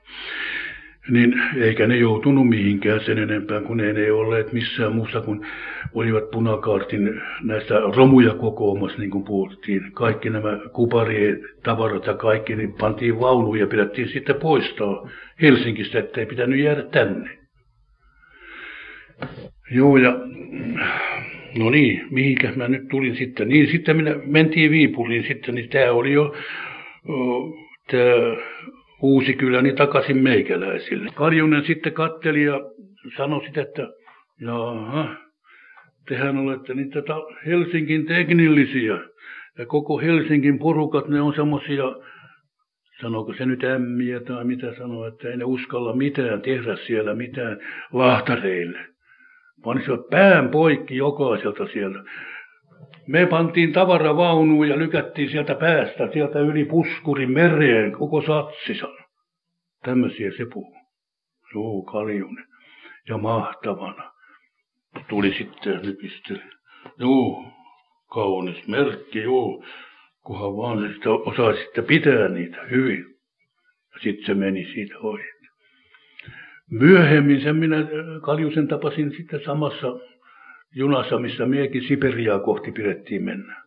[1.10, 5.46] niin eikä ne joutunut mihinkään sen enempää, kun ei ne olleet missään muussa kuin
[5.94, 9.92] olivat punakaartin näistä romuja kokoomassa, niin kuin puhuttiin.
[9.94, 15.10] Kaikki nämä kuparien tavarat ja kaikki niin pantiin vaunuun ja pidettiin sitten poistaa
[15.42, 17.30] Helsingistä, ettei pitänyt jäädä tänne.
[19.72, 20.20] Joo, ja
[21.58, 23.48] no niin, mihinkä mä nyt tulin sitten.
[23.48, 26.36] Niin, sitten minä mentiin Viipuriin sitten, niin tämä oli jo,
[27.92, 28.04] tämä
[29.04, 31.10] uusi kyläni takaisin meikäläisille.
[31.16, 32.62] Karjunen sitten katteli ja
[33.18, 33.88] sanoi sitten, että
[34.42, 35.16] jaha,
[36.08, 37.00] tehän olette niitä
[37.46, 39.00] Helsingin teknillisiä.
[39.58, 41.84] Ja koko Helsingin porukat, ne on semmoisia,
[43.02, 47.60] sanooko se nyt ämmiä tai mitä sanoo, että ei ne uskalla mitään tehdä siellä, mitään
[47.92, 48.80] lahtareille.
[49.64, 52.04] Panisivat pään poikki jokaiselta siellä.
[53.08, 58.98] Me pantiin tavaravaunuun ja lykättiin sieltä päästä, sieltä yli puskurin mereen, koko satsisan.
[59.86, 60.78] Tämmöisiä se puhuu.
[61.56, 62.46] Joo, kaljunen.
[63.10, 64.12] Ja mahtavana.
[65.08, 66.42] Tuli sitten nypisteli.
[66.98, 67.46] Joo,
[68.10, 69.64] kaunis merkki, joo.
[70.24, 73.06] Kunhan vaan sitä osaisitte pitää niitä hyvin.
[74.02, 75.24] Sitten se meni siitä ohi.
[76.72, 77.78] Myöhemmin sen minä
[78.22, 79.88] Kaljusen tapasin sitten samassa
[80.76, 83.64] junassa, missä miekin Siperiaa kohti pidettiin mennä.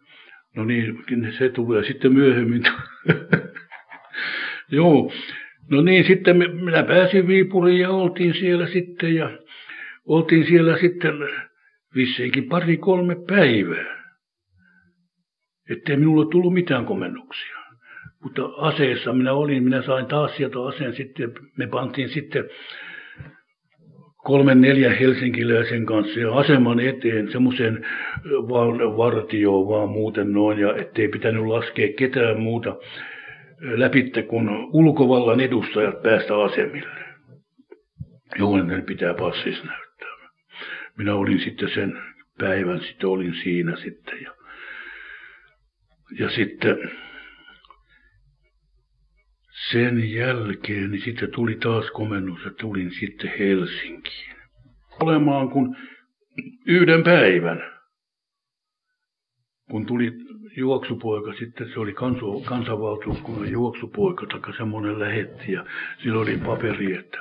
[0.57, 1.05] No niin,
[1.39, 2.63] se tulee sitten myöhemmin.
[4.73, 5.13] Joo,
[5.71, 9.31] no niin, sitten minä pääsin Viipuriin ja oltiin siellä sitten ja
[10.05, 11.15] oltiin siellä sitten
[11.95, 13.97] vissiinkin pari-kolme päivää.
[15.71, 17.57] Ettei minulle tullut mitään komennuksia.
[18.23, 22.45] Mutta aseessa minä olin, minä sain taas sieltä aseen sitten, me pantiin sitten
[24.27, 27.87] kolmen neljän helsinkiläisen kanssa ja aseman eteen semmoisen
[28.97, 32.77] vartioon vaan muuten noin ja ettei pitänyt laskea ketään muuta
[33.61, 37.07] läpitte, kun ulkovallan edustajat päästä asemille.
[38.39, 40.09] Jollainen pitää passis näyttää.
[40.97, 41.99] Minä olin sitten sen
[42.39, 44.31] päivän, sitten olin siinä sitten ja,
[46.19, 46.91] ja sitten
[49.73, 54.37] sen jälkeen niin sitten tuli taas komennus, että tulin sitten Helsinkiin.
[55.03, 55.77] Olemaan kun
[56.67, 57.63] yhden päivän,
[59.71, 60.13] kun tuli
[60.57, 65.67] juoksupoika, sitten se oli kansu, kansanvaltuuskunnan juoksupoika, tai semmoinen lähetti, ja
[66.03, 67.19] sillä oli paperi, että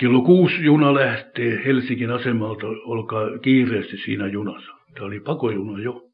[0.00, 4.72] kello kuusi juna lähtee Helsingin asemalta, olkaa kiireesti siinä junassa.
[4.94, 6.10] Tämä oli pakojuna jo.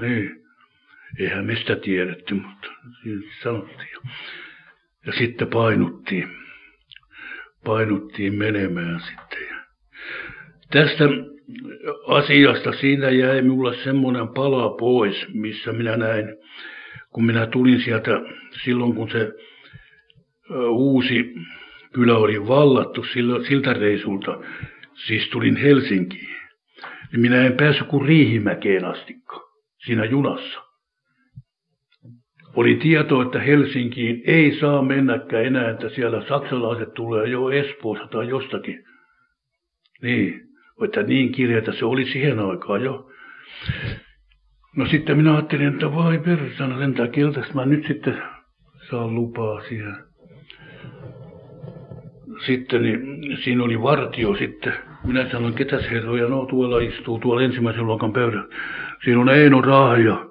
[0.00, 0.47] Niin.
[1.18, 2.68] Eihän me sitä tiedetty, mutta
[3.42, 3.88] sanottiin.
[5.06, 6.28] Ja sitten painuttiin,
[7.64, 9.48] painuttiin menemään sitten.
[9.48, 9.56] Ja
[10.70, 11.04] tästä
[12.06, 16.26] asiasta siinä jäi mulle semmoinen pala pois, missä minä näin,
[17.10, 18.10] kun minä tulin sieltä
[18.64, 19.32] silloin, kun se
[20.68, 21.34] uusi
[21.92, 23.04] kylä oli vallattu
[23.48, 24.40] siltä reisulta,
[24.94, 26.36] siis tulin Helsinkiin,
[27.12, 29.40] niin minä en päässyt kuin Riihimäkeen astikka
[29.84, 30.67] siinä junassa
[32.54, 38.28] oli tieto, että Helsinkiin ei saa mennäkään enää, että siellä saksalaiset tulee jo Espoossa tai
[38.28, 38.84] jostakin.
[40.02, 40.40] Niin,
[40.84, 43.10] että niin kirjata se oli siihen aikaan jo.
[44.76, 48.22] No sitten minä ajattelin, että vai persana lentää kiltästä, mä nyt sitten
[48.90, 49.96] saan lupaa siihen.
[52.46, 54.72] Sitten niin, siinä oli vartio sitten.
[55.04, 58.48] Minä sanoin, ketäs herroja, no tuolla istuu tuolla ensimmäisen luokan pöydän.
[59.04, 60.27] Siinä on Eino Raaja.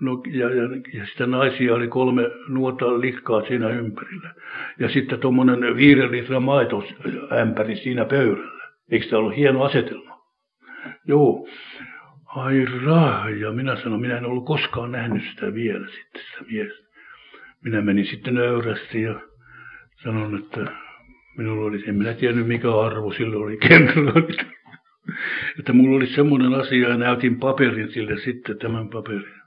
[0.00, 4.34] No, ja, ja, ja sitten naisia oli kolme nuorta likkaa siinä ympärillä.
[4.78, 8.68] Ja sitten tuommoinen viiden litran maitoämpäri siinä pöydällä.
[8.90, 10.20] Eikö tämä ollut hieno asetelma?
[11.06, 11.48] Joo.
[12.26, 12.66] Ai
[13.40, 16.88] ja minä sanoin, minä en ollut koskaan nähnyt sitä vielä sitten sitä miestä.
[17.64, 19.20] Minä menin sitten nöyrästi ja
[20.02, 20.72] sanon, että
[21.36, 24.12] minulla oli, en minä tiennyt mikä arvo silloin oli kentällä.
[25.58, 29.37] että mulla oli semmoinen asia ja näytin paperin sille sitten tämän paperin.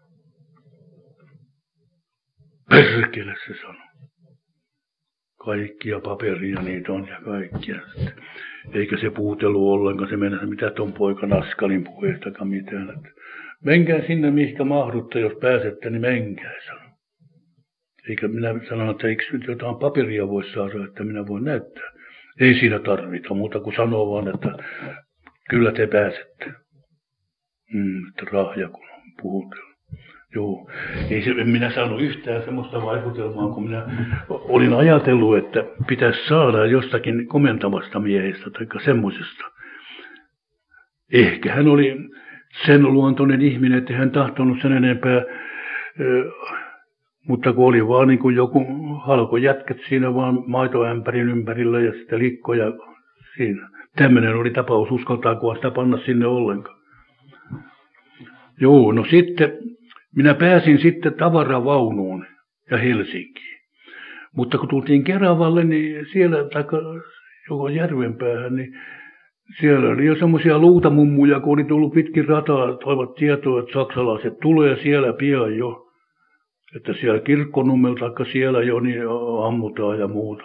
[2.71, 3.87] Perkele se sanoi.
[5.45, 7.79] Kaikkia paperia niitä on ja kaikkia.
[8.73, 12.89] Eikä se puutelu ollenkaan, se mennä, mitä ton poika Naskalin puheestakaan mitään.
[12.89, 13.09] Että
[13.63, 16.91] menkää sinne, mihinkä mahdutte, jos pääsette, niin menkää, sanoi.
[18.09, 21.91] Eikä minä sanon, että eikö nyt jotain paperia voi saada, että minä voin näyttää.
[22.39, 24.63] Ei siinä tarvita muuta kuin sanoa vaan, että
[25.49, 26.45] kyllä te pääsette.
[27.73, 28.87] Mm, että rahja kun
[29.21, 29.70] puhutellut.
[30.35, 30.69] Joo,
[31.09, 33.85] ei se, en minä saanut yhtään semmoista vaikutelmaa, kun minä
[34.29, 39.43] olin ajatellut, että pitäisi saada jostakin komentavasta miehestä tai semmoisesta.
[41.13, 41.97] Ehkä hän oli
[42.65, 45.21] sen luontoinen ihminen, että hän tahtonut sen enempää,
[47.27, 48.65] mutta kun oli vaan niin kuin joku
[49.05, 52.65] halkojätket siinä vaan maitoämpärin ympärillä ja sitten likkoja
[53.37, 53.69] siinä.
[53.95, 56.77] Tämmöinen oli tapaus, uskaltaako sitä panna sinne ollenkaan.
[58.59, 59.70] Joo, no sitten
[60.15, 62.25] minä pääsin sitten tavaravaunuun
[62.71, 63.61] ja Helsinkiin.
[64.35, 66.63] Mutta kun tultiin Keravalle, niin siellä, tai
[67.49, 68.73] joko järvenpäähän, niin
[69.59, 74.77] siellä oli jo semmoisia luutamummuja, kun oli tullut pitkin rataa, toivat tietoa, että saksalaiset tulee
[74.83, 75.87] siellä pian jo.
[76.75, 79.01] Että siellä kirkkonummelta, tai siellä jo niin
[79.47, 80.43] ammutaan ja muuta.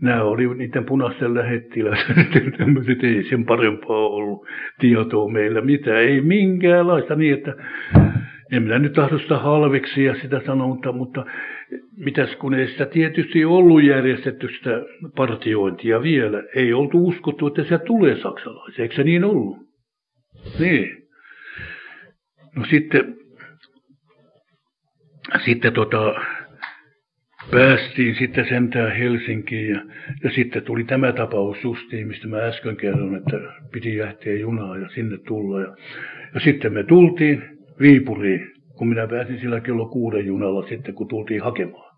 [0.00, 2.26] Nämä oli niiden punaisten lähettiläisen,
[2.58, 4.46] tämmöiset ei sen parempaa ollut
[4.78, 7.54] tietoa meillä, mitä ei minkäänlaista niin, että
[8.52, 11.26] en minä nyt tahdo sitä halveksia sitä sanonta, mutta
[11.96, 14.70] mitäs kun ei sitä tietysti ollut järjestetty sitä
[15.16, 16.42] partiointia vielä.
[16.54, 18.82] Ei oltu uskottu, että se tulee saksalaisia.
[18.82, 19.58] Eikö se niin ollut?
[20.58, 21.08] Niin.
[22.56, 23.16] No sitten,
[25.44, 26.14] sitten tota,
[27.50, 29.80] päästiin sitten sentään Helsinkiin ja,
[30.24, 33.36] ja sitten tuli tämä tapaus justiin, mistä mä äsken kerron, että
[33.72, 35.60] piti lähteä junaa ja sinne tulla.
[35.60, 35.76] Ja,
[36.34, 38.40] ja sitten me tultiin Viipuriin
[38.80, 41.96] kun minä pääsin sillä kello kuuden junalla sitten, kun tultiin hakemaan.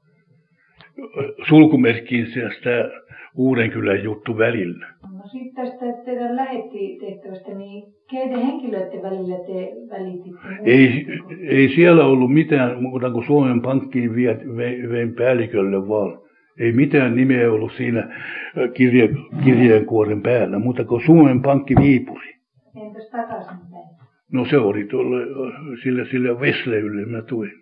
[1.49, 2.90] Sulkumerkkiin sitä
[3.37, 4.87] Uudenkylän juttu välillä.
[5.12, 10.71] No sitten tästä teidän lähettitehtävästä, niin keiden henkilöiden välillä te välititte?
[10.71, 11.07] Ei,
[11.49, 14.14] ei siellä ollut mitään muuta kuin Suomen Pankkiin
[14.90, 16.18] vein päällikölle vaan.
[16.59, 18.23] Ei mitään nimeä ollut siinä
[18.75, 19.09] kirje,
[19.45, 22.33] kirjeenkuoren päällä, mutta kuin Suomen Pankki Viipuri.
[22.77, 23.57] Entäs takaisin
[24.33, 25.18] No se oli tuolle,
[25.83, 27.53] sille, sille Vesleylle mä tuin.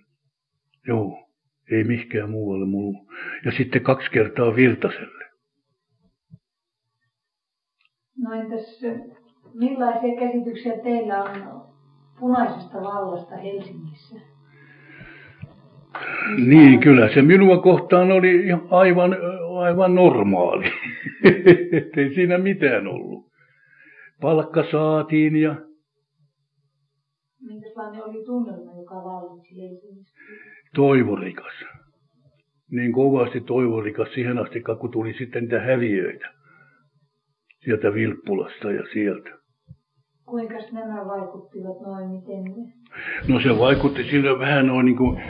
[0.86, 1.28] Joo,
[1.70, 3.10] ei mihinkään muualle muu.
[3.44, 5.24] Ja sitten kaksi kertaa Virtaselle.
[8.18, 8.80] No entäs
[9.54, 11.62] millaisia käsityksiä teillä on
[12.20, 14.16] punaisesta vallasta Helsingissä?
[16.46, 19.16] Niin, kyllä se minua kohtaan oli aivan,
[19.58, 20.64] aivan normaali.
[21.96, 23.26] ei siinä mitään ollut.
[24.20, 25.54] Palkka saatiin ja...
[27.40, 30.14] Minkälainen oli tunnelma, joka vallitsi Helsingissä?
[30.74, 31.54] Toivorikas.
[32.70, 36.40] Niin kovasti toivorikas siihen asti, kun tuli sitten niitä häviöitä
[37.64, 39.30] sieltä Vilppulasta ja sieltä.
[40.26, 42.72] Kuinka nämä vaikuttivat noin, miten?
[43.28, 45.22] No se vaikutti sillä vähän noin niin kuin,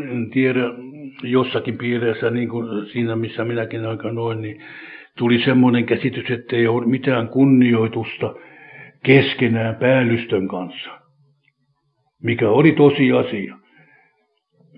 [0.00, 0.60] en tiedä,
[1.22, 4.62] jossakin piireissä, niin kuin siinä missä minäkin aika noin, niin
[5.18, 8.34] tuli semmoinen käsitys, että ei ole mitään kunnioitusta
[9.06, 10.90] keskenään päällystön kanssa,
[12.22, 13.56] mikä oli tosiasia.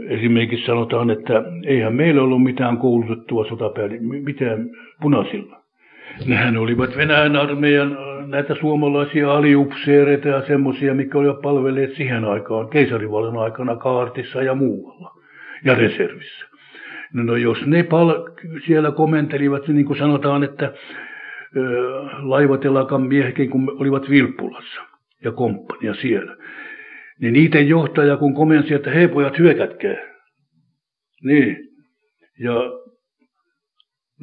[0.09, 4.71] Esimerkiksi sanotaan, että eihän meillä ollut mitään koulutettua sotapäälliköä, mitään
[5.03, 5.59] punaisilla.
[6.27, 13.37] Nehän olivat Venäjän armeijan näitä suomalaisia aliupseereita ja semmoisia, mikä olivat palvelleet siihen aikaan, keisarivallan
[13.37, 15.11] aikana kaartissa ja muualla
[15.65, 16.45] ja reservissä.
[17.13, 18.29] No, no jos ne pal-
[18.67, 20.73] siellä komentelivat, niin kuin sanotaan, että
[22.19, 24.81] laivatelakan miehekin, kun olivat Vilppulassa
[25.25, 26.37] ja komppania siellä,
[27.21, 29.97] niin niiden johtaja kun komensi, että hei pojat hyökätkää.
[31.23, 31.57] Niin.
[32.39, 32.55] Ja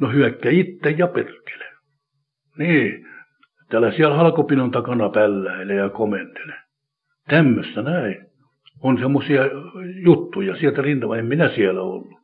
[0.00, 1.64] no hyökkä itse ja perkele.
[2.58, 3.06] Niin.
[3.70, 6.60] Täällä siellä halkopinon takana pälläilee ja komentelee.
[7.28, 8.26] Tämmöistä näin.
[8.82, 9.42] On semmoisia
[10.04, 12.15] juttuja sieltä rintama, en minä siellä ollut.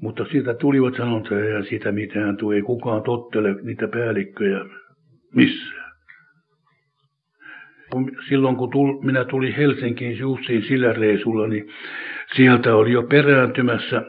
[0.00, 4.64] Mutta siitä tulivat sanoa, että ei siitä mitään tule, ei kukaan tottele niitä päällikköjä
[5.34, 5.92] missään.
[8.28, 11.68] Silloin kun tul, minä tulin Helsinkiin justiin sillä reisulla, niin
[12.34, 14.02] sieltä oli jo perääntymässä,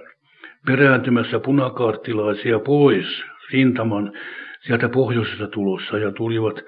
[0.65, 4.13] perääntymässä punakaartilaisia pois rintaman
[4.59, 6.61] sieltä pohjoisesta tulossa ja tulivat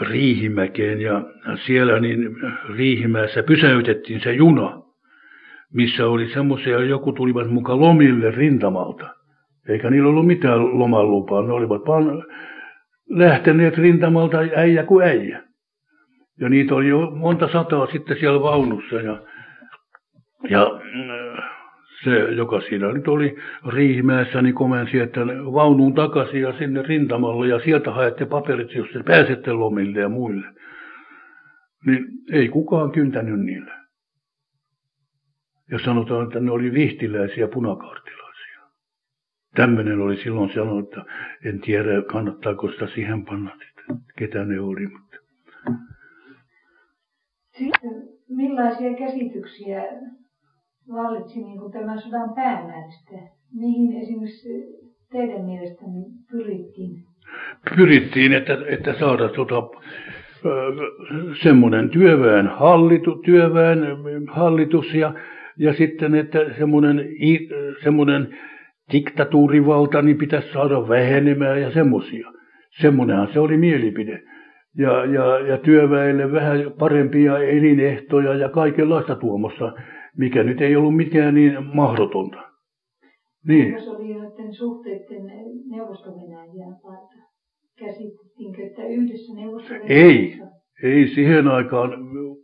[0.00, 1.00] Riihimäkeen.
[1.00, 1.22] Ja
[1.66, 2.36] siellä niin
[2.76, 4.81] Riihimäessä pysäytettiin se juna,
[5.72, 9.06] missä oli semmoisia, joku tulivat mukaan lomille rintamalta.
[9.68, 12.24] Eikä niillä ollut mitään lomalupaa, ne olivat vaan
[13.08, 15.42] lähteneet rintamalta äijä kuin äijä.
[16.40, 19.22] Ja niitä oli jo monta sataa sitten siellä vaunussa ja,
[20.48, 20.80] ja
[22.04, 23.36] se, joka siinä nyt oli
[23.68, 25.20] Riihimäessä, niin komensi, että
[25.52, 30.46] vaunuun takaisin ja sinne rintamalle ja sieltä haette paperit, jos te pääsette lomille ja muille.
[31.86, 33.81] Niin ei kukaan kyntänyt niille.
[35.72, 38.60] Ja sanotaan, että ne oli vihtiläisiä punakaartilaisia.
[39.54, 41.04] Tämmöinen oli silloin sanonut, että
[41.44, 44.86] en tiedä kannattaako sitä siihen panna, että ketä ne oli.
[44.86, 45.16] Mutta...
[47.58, 49.82] Sitten millaisia käsityksiä
[50.92, 53.12] vallitsi niin kuin tämän sodan päämääristä.
[53.54, 54.48] Mihin esimerkiksi
[55.12, 57.04] teidän mielestänne pyrittiin?
[57.76, 59.62] Pyrittiin, että, että saada tota,
[61.42, 63.86] semmoinen työväen, hallitu, työväen
[64.28, 65.14] hallitus ja,
[65.58, 67.08] ja sitten, että semmoinen,
[67.84, 68.38] semmoinen
[68.92, 72.32] diktatuurivalta niin pitäisi saada vähenemään ja semmoisia.
[72.80, 74.22] Semmoinenhan se oli mielipide.
[74.78, 79.72] Ja, ja, ja työväelle vähän parempia elinehtoja ja kaikenlaista tuomossa
[80.18, 82.42] mikä nyt ei ollut mikään niin mahdotonta.
[83.48, 83.72] Niin.
[83.72, 85.24] Jos oli noiden suhteiden
[85.70, 86.10] neuvosto
[87.78, 90.38] käsitettiinkö, että yhdessä neuvosto Ei,
[90.82, 91.90] ei siihen aikaan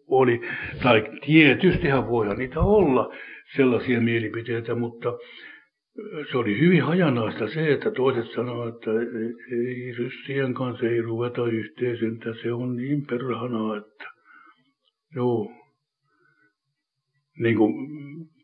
[0.07, 0.41] oli,
[0.83, 3.15] tai tietystihän voihan niitä olla
[3.57, 5.19] sellaisia mielipiteitä, mutta
[6.31, 8.91] se oli hyvin hajanaista se, että toiset sanoivat, että
[9.53, 14.05] ei ryssien kanssa ei ruveta yhteisön, että se on niin perhana, että
[15.15, 15.53] joo,
[17.39, 17.75] niin kuin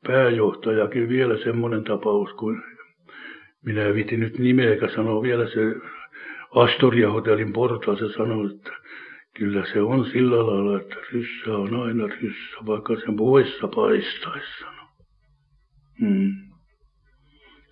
[0.06, 2.62] pääjohtajakin vielä semmoinen tapaus, kun
[3.64, 5.74] minä vitin nyt nimeäkä sanoa vielä se
[6.54, 8.72] Astoria Hotellin portaal, se sanoi, että
[9.38, 14.64] kyllä se on sillä lailla, että ryssä on aina ryssä, vaikka sen poissa paistaisi,
[16.00, 16.32] Hmm.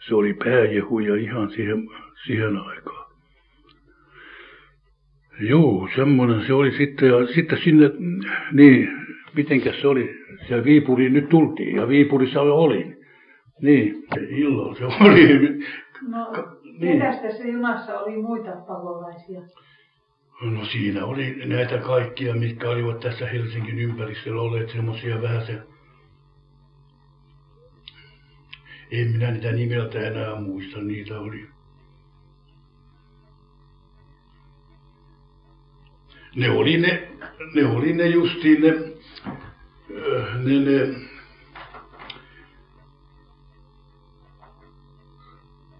[0.09, 1.89] Se oli pääjehuja ihan siihen,
[2.27, 3.13] siihen aikaan.
[5.41, 7.09] Joo, semmoinen se oli sitten.
[7.09, 7.91] Ja sitten sinne,
[8.53, 8.89] niin,
[9.35, 10.15] mitenkäs se oli,
[10.49, 12.97] se Viipuriin nyt tultiin ja Viipurissa olin.
[13.61, 15.59] Niin, illalla se oli.
[16.09, 16.33] No,
[16.79, 16.99] niin.
[16.99, 19.41] ketäs tässä junassa oli muita pakolaisia?
[20.43, 25.63] No siinä oli näitä kaikkia, mitkä olivat tässä Helsingin ympäristöllä olleet semmoisia vähän se...
[28.91, 31.49] En minä niitä nimeltä enää muista, niitä oli.
[36.37, 37.09] Ne oli ne,
[37.55, 38.71] ne oli ne justiin ne,
[40.45, 40.95] ne, ne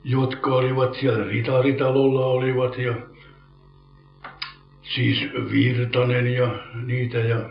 [0.05, 3.12] jotka olivat siellä ritaritalolla olivat ja
[4.95, 5.23] siis
[5.53, 6.55] Virtanen ja
[6.87, 7.51] niitä ja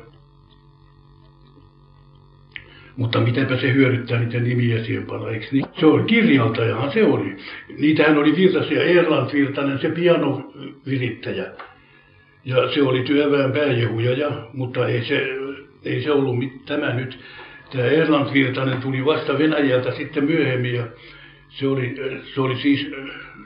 [2.96, 5.66] mutta mitäpä se hyödyttää niitä nimiä siihen panna, eikö niin?
[5.80, 7.36] Se oli kirjaltajahan se oli.
[7.78, 11.46] Niitähän oli Virtasia, Erland Virtanen, se pianovirittäjä.
[12.46, 15.28] Ja se oli työväen pääjehuja, mutta ei se,
[15.86, 17.20] ei se ollut mit, tämä nyt.
[17.72, 20.88] Tämä Erland Virtanen tuli vasta Venäjältä sitten myöhemmin ja
[21.52, 21.96] se oli,
[22.34, 22.88] se oli siis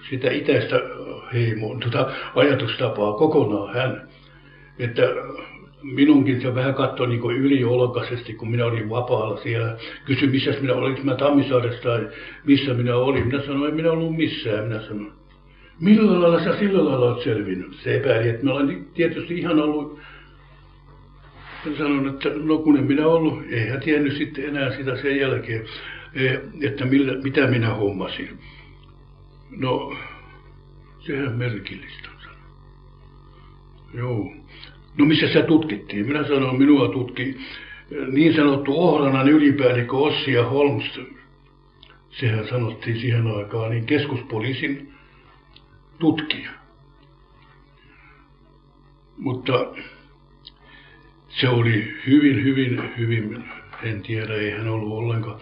[0.09, 0.81] sitä itäistä
[1.33, 4.07] heimoa, tuota ajatustapaa kokonaan hän.
[4.79, 5.01] Että
[5.81, 9.77] minunkin se vähän katsoi niin yliolkaisesti, kun minä olin vapaalla siellä.
[10.05, 12.07] Kysyi, missä minä olin, mä Tammisaaressa tai
[12.45, 13.27] missä minä olin.
[13.27, 14.67] Minä sanoin, en minä ollut missään.
[14.67, 15.11] Minä sanoin,
[15.79, 17.73] millä lailla sä sillä lailla olet selvinnyt?
[17.73, 19.99] Se epäili, että mä olen tietysti ihan ollut
[21.77, 25.65] sanon, että no kun en minä ollut, eihän tiennyt sitten enää sitä sen jälkeen,
[26.61, 28.39] että millä, mitä minä hommasin.
[29.49, 29.97] No,
[30.99, 32.15] sehän merkillistä on
[33.93, 34.33] Joo.
[34.97, 36.07] No missä se tutkittiin?
[36.07, 37.37] Minä sanoin, minua tutki
[38.11, 40.99] niin sanottu Ohranan ylipäällikkö Ossia Holmes.
[42.09, 44.93] Sehän sanottiin siihen aikaan, niin keskuspoliisin
[45.99, 46.51] tutkija.
[49.17, 49.65] Mutta
[51.29, 53.43] se oli hyvin, hyvin, hyvin,
[53.83, 55.39] en tiedä, ei hän ollut ollenkaan.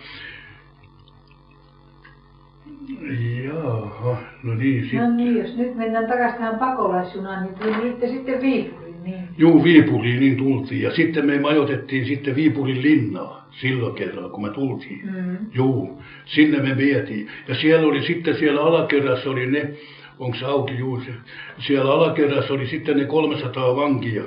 [3.43, 4.83] Jaha, no niin.
[4.83, 4.99] Sit...
[4.99, 9.23] No niin, jos nyt mennään takaisin tähän pakolaisjunaan, niin tulitte sitten Viipuriin, niin?
[9.37, 10.81] Juu, Viipuriin niin tultiin.
[10.81, 15.01] Ja sitten me majoitettiin sitten Viipurin linnaa silloin kerralla, kun me tultiin.
[15.03, 15.37] Mm.
[15.53, 17.27] Juu, sinne me vietiin.
[17.47, 19.69] Ja siellä oli sitten siellä alakerrassa oli ne,
[20.19, 21.01] onko se auki juu,
[21.59, 24.23] siellä alakerrassa oli sitten ne 300 vankia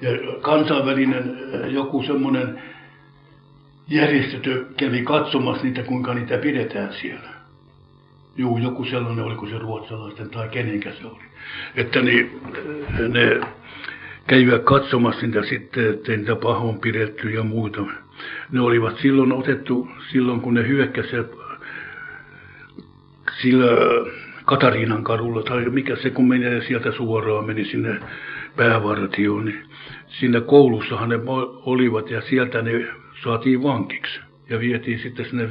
[0.00, 0.10] ja
[0.40, 2.62] kansainvälinen joku semmoinen
[3.88, 7.31] järjestö kävi katsomassa niitä, kuinka niitä pidetään siellä.
[8.36, 11.22] Juu, joku sellainen, oliko se ruotsalaisten tai kenenkä se oli.
[11.74, 12.40] Että niin,
[13.08, 13.40] ne
[14.26, 17.82] kävivät katsomassa niitä sitten, ettei niitä pahoin pidetty ja muuta.
[18.50, 21.26] Ne olivat silloin otettu, silloin kun ne hyökkäsivät
[23.42, 23.66] sillä
[24.44, 28.00] Katariinan kadulla, tai mikä se kun menee sieltä suoraan, meni sinne
[28.56, 29.64] päävartioon, niin
[30.06, 31.20] siinä koulussahan ne
[31.66, 32.86] olivat ja sieltä ne
[33.24, 35.48] saatiin vankiksi ja vietiin sitten sinne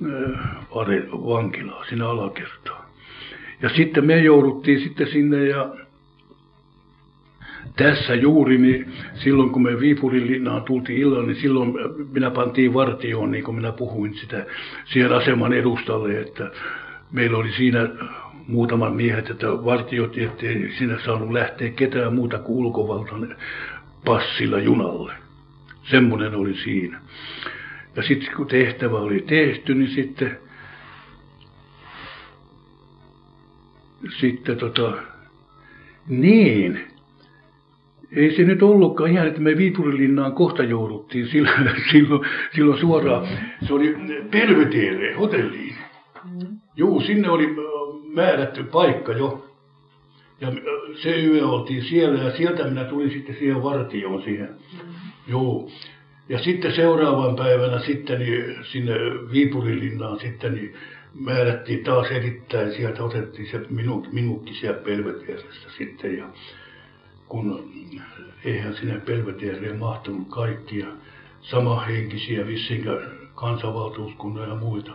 [0.00, 2.84] Viipurilinnan vankilaan, sinne alakertaan.
[3.62, 5.74] Ja sitten me jouduttiin sitten sinne ja
[7.76, 11.74] tässä juuri, niin silloin kun me Viipurin linnaan tultiin illalla, niin silloin
[12.12, 14.46] minä pantiin vartioon, niin kuin minä puhuin sitä
[14.84, 16.50] siihen aseman edustalle, että
[17.12, 17.88] meillä oli siinä
[18.46, 23.36] muutaman miehet, että vartiot, ettei sinne saanut lähteä ketään muuta kuin ulkovaltainen
[24.04, 25.12] passilla junalle.
[25.82, 27.00] Semmoinen oli siinä.
[27.96, 30.38] Ja sitten kun tehtävä oli tehty, niin sitten,
[34.20, 34.92] sitten tota,
[36.08, 36.80] niin,
[38.16, 42.20] ei se nyt ollutkaan ihan, että me Viipurilinnaan kohta jouduttiin silloin, silloin,
[42.54, 43.28] silloin suoraan.
[43.66, 43.96] Se oli
[44.30, 45.74] Belvedere hotelliin.
[46.24, 46.58] Mm.
[46.76, 47.56] Juu, sinne oli
[48.14, 49.48] määrätty paikka jo.
[50.40, 50.52] Ja
[50.94, 54.48] se yö oltiin siellä ja sieltä minä tulin sitten siihen vartioon siihen.
[54.48, 54.92] Mm.
[55.28, 55.70] Joo.
[56.32, 58.94] Ja sitten seuraavan päivänä sitten niin sinne
[59.32, 60.74] Viipurilinnaan sitten niin
[61.14, 66.24] määrättiin taas erittäin, sieltä otettiin se minut, minutkin sieltä Pelvetierestä sitten ja
[67.28, 67.72] kun
[68.44, 70.86] eihän sinne Pelvetiereen mahtunut kaikkia
[71.42, 72.84] samahenkisiä vissiin
[73.34, 74.92] kansanvaltuuskunnan ja muita.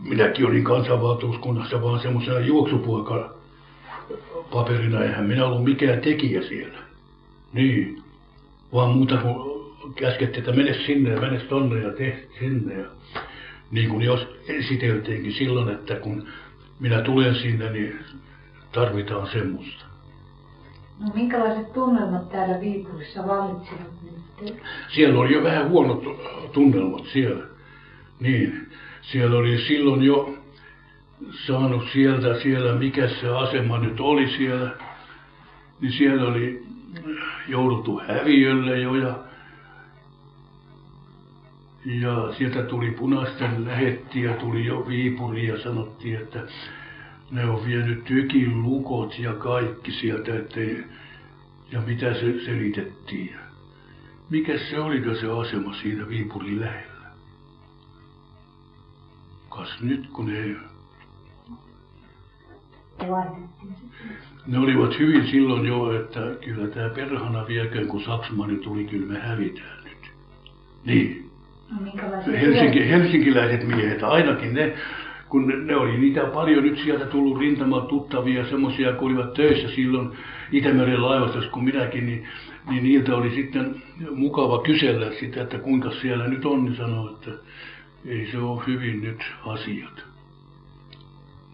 [0.00, 3.34] Minäkin olin kansanvaltuuskunnassa vaan semmoisena juoksupoika
[4.52, 6.78] paperina, eihän minä ollut mikään tekijä siellä.
[7.52, 8.02] Niin,
[8.72, 9.55] vaan muuta kuin
[9.94, 12.74] käskettiin, että mene sinne ja mene tonne ja tee sinne.
[12.74, 12.86] Ja
[13.70, 16.28] niin kuin jos esiteltiinkin silloin, että kun
[16.80, 17.98] minä tulen sinne, niin
[18.72, 19.84] tarvitaan semmoista.
[21.00, 24.02] No minkälaiset tunnelmat täällä Viipurissa vallitsevat
[24.40, 24.54] nyt?
[24.94, 26.04] Siellä oli jo vähän huonot
[26.52, 27.44] tunnelmat siellä.
[28.20, 28.70] Niin,
[29.02, 30.34] siellä oli silloin jo
[31.46, 34.70] saanut sieltä siellä, mikä se asema nyt oli siellä.
[35.80, 36.66] niin siellä oli
[37.48, 39.18] jouduttu häviölle jo ja
[41.86, 46.46] ja sieltä tuli punaisten lähettiä, tuli jo Viipuri ja sanottiin, että
[47.30, 50.84] ne on vienyt tykin lukot ja kaikki sieltä, ettei,
[51.72, 53.36] ja mitä se selitettiin.
[54.30, 57.06] Mikä se oli se asema siinä Viipurin lähellä?
[59.48, 60.56] Kas nyt kun ne...
[64.46, 69.18] Ne olivat hyvin silloin jo, että kyllä tämä perhana vieköön, kun Saksmani tuli, kyllä me
[69.18, 70.12] hävitään nyt.
[70.84, 71.25] Niin.
[71.70, 74.74] No, Helsinki, helsinkiläiset miehet, ainakin ne,
[75.28, 79.68] kun ne, ne oli niitä paljon nyt sieltä tullut rintamaa tuttavia, semmoisia, kun olivat töissä
[79.68, 80.10] silloin
[80.52, 82.26] Itämeren laivastossa kuin minäkin, niin,
[82.70, 83.82] niin niiltä oli sitten
[84.14, 87.30] mukava kysellä sitä, että kuinka siellä nyt on, niin sanoi, että
[88.06, 90.04] ei se ole hyvin nyt asiat.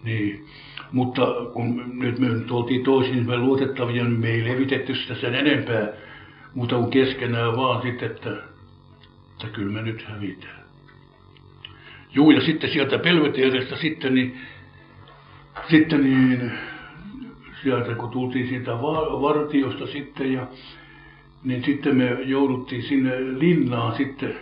[0.05, 0.47] Niin.
[0.93, 5.15] Mutta kun nyt me nyt oltiin toisin niin me luotettavia, niin me ei levitetty sitä
[5.15, 5.89] sen enempää,
[6.55, 8.52] mutta kuin keskenään vaan sitten, että,
[9.43, 10.63] että kyllä me nyt hävitään.
[12.15, 14.41] Juu, ja sitten sieltä Pelveteerestä sitten niin,
[15.71, 16.53] sitten niin,
[17.63, 18.73] sieltä kun tultiin siitä
[19.23, 20.47] vartiosta sitten ja
[21.45, 24.35] niin sitten me jouduttiin sinne linnaan sitten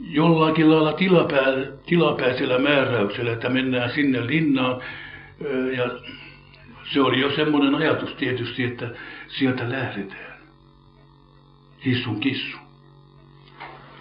[0.00, 1.46] jollakin lailla tilapää,
[1.86, 4.82] tilapäisellä määräyksellä, että mennään sinne linnaan.
[5.76, 5.90] Ja
[6.92, 8.90] se oli jo semmoinen ajatus tietysti, että
[9.28, 10.32] sieltä lähdetään.
[11.84, 12.61] Hissun kissu.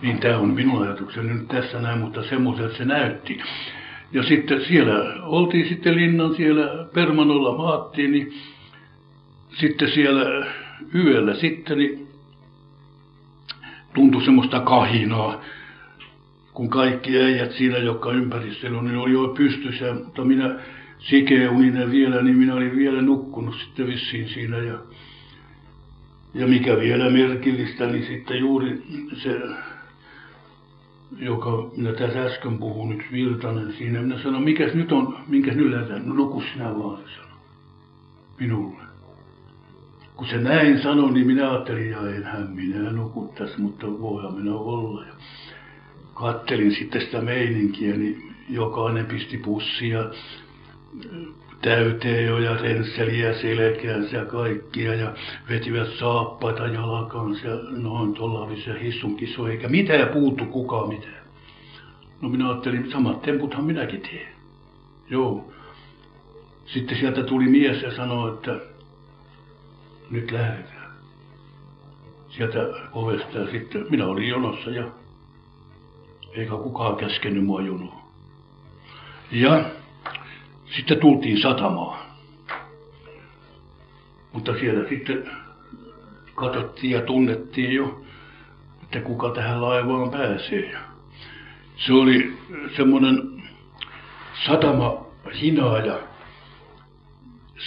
[0.02, 3.42] Niin tämä on minun ajatukseni nyt tässä näin, mutta semmoiselta se näytti.
[4.12, 8.34] Ja sitten siellä oltiin sitten linnan siellä Permanolla maattiin, niin
[9.60, 10.46] sitten siellä
[10.96, 12.08] yöllä sitten niin
[13.94, 15.42] tuntui semmoista kahinaa
[16.54, 20.56] kun kaikki äijät siinä, jotka ympärissä oli, niin oli jo pystyssä, mutta minä
[21.00, 24.78] sikeuninen vielä, niin minä olin vielä nukkunut sitten vissiin siinä ja,
[26.34, 28.84] ja mikä vielä merkillistä, niin sitten juuri
[29.14, 29.42] se,
[31.20, 35.72] joka minä tässä äsken puhuin, yksi Virtanen siinä, minä sanoin, mikäs nyt on, minkä nyt
[35.72, 37.32] lähdetään, no nuku sinä vaan, sanoi
[38.40, 38.84] minulle.
[40.16, 44.56] Kun se näin sanoi, niin minä ajattelin, ja enhän minä nuku tässä, mutta voihan minä
[44.56, 45.06] olla.
[45.06, 45.14] Ja
[46.14, 50.10] kattelin sitten sitä meininkiä, niin jokainen pisti pussia
[51.62, 55.14] täyteen jo ja rensseliä selkäänsä ja kaikkia ja
[55.50, 61.22] vetivät saappaita jalkaansa ja noin tollavissa hissun kiso, eikä mitään puuttu kukaan mitään.
[62.22, 64.28] No minä ajattelin, samat temputhan minäkin teen.
[65.10, 65.52] Joo.
[66.66, 68.60] Sitten sieltä tuli mies ja sanoi, että
[70.12, 70.92] nyt lähdetään.
[72.30, 72.60] Sieltä
[72.94, 74.88] ovesta ja sitten minä olin jonossa ja
[76.34, 78.02] eikä kukaan käskenyt mua jonoon.
[79.32, 79.66] Ja
[80.76, 82.00] sitten tultiin satamaan.
[84.34, 85.32] Mutta siellä sitten
[86.36, 88.02] katsottiin ja tunnettiin jo,
[88.84, 90.78] että kuka tähän laivaan pääsee.
[91.76, 92.34] Se oli
[92.76, 93.44] semmoinen
[94.46, 95.06] satama
[95.42, 96.00] hinaaja,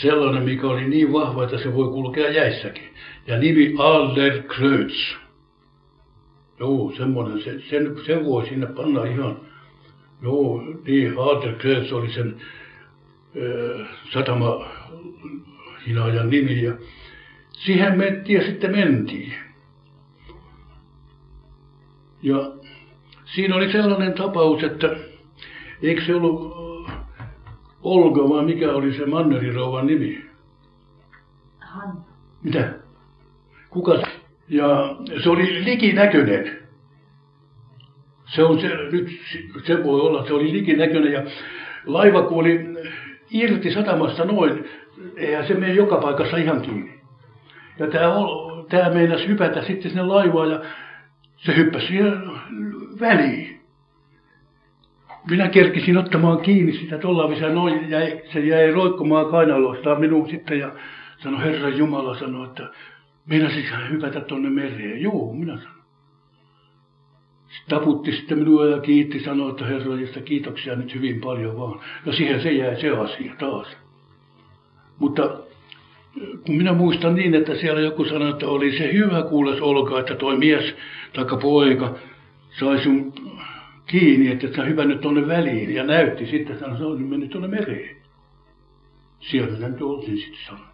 [0.02, 2.94] sellainen, mikä oli niin vahva, että se voi kulkea jäissäkin.
[3.26, 5.14] Ja nimi Allerkreutz.
[6.60, 9.36] Joo, semmoinen, se, sen, sen voi sinne panna ihan,
[10.22, 12.40] joo, niin, Aalterkrets oli sen
[14.12, 14.66] satama
[15.86, 16.72] hinaajan nimi ja
[17.52, 19.34] siihen mentiin ja sitten mentiin.
[22.22, 22.52] Ja
[23.24, 24.96] siinä oli sellainen tapaus, että
[25.82, 26.54] eikö se ollut
[27.82, 30.24] Olga vai mikä oli se Mannerirouvan nimi?
[31.60, 32.00] Hanna.
[32.42, 32.74] Mitä?
[33.70, 34.02] Kuka?
[34.48, 36.58] Ja se oli likinäköinen.
[38.26, 39.20] Se on se, nyt
[39.66, 41.22] se voi olla, se oli likinäköinen ja
[41.86, 42.66] laiva kun oli
[43.30, 44.64] irti satamasta noin,
[45.16, 47.00] eihän se mene joka paikassa ihan kiinni.
[47.78, 48.14] Ja tämä,
[48.68, 50.60] tämä meinasi hypätä sitten sinne laivaan ja
[51.36, 52.12] se hyppäsi siihen
[53.00, 53.60] väliin.
[55.30, 57.98] Minä kerkisin ottamaan kiinni sitä tuolla noin, ja
[58.32, 60.72] se jäi roikkumaan kainaloistaan minuun sitten ja
[61.18, 62.68] sanoi, Herra Jumala sanoi, että
[63.26, 65.02] Meinasit hypätä tuonne mereen?
[65.02, 65.73] Joo, minä sanoin.
[67.68, 71.80] Taputti sitten minua ja kiitti, sanoi, että Herra, josta kiitoksia nyt hyvin paljon vaan.
[72.06, 73.76] Ja siihen se jäi se asia taas.
[74.98, 75.38] Mutta
[76.46, 80.14] kun minä muistan niin, että siellä joku sanoi, että oli se hyvä kuules olkaa, että
[80.14, 80.74] toi mies
[81.12, 81.94] tai poika
[82.60, 83.12] sai sun
[83.86, 87.96] kiinni, että sä hypännyt tuonne väliin ja näytti sitten, että se on mennyt tuonne mereen.
[89.20, 90.66] Siellä nyt oltiin sitten sanoi.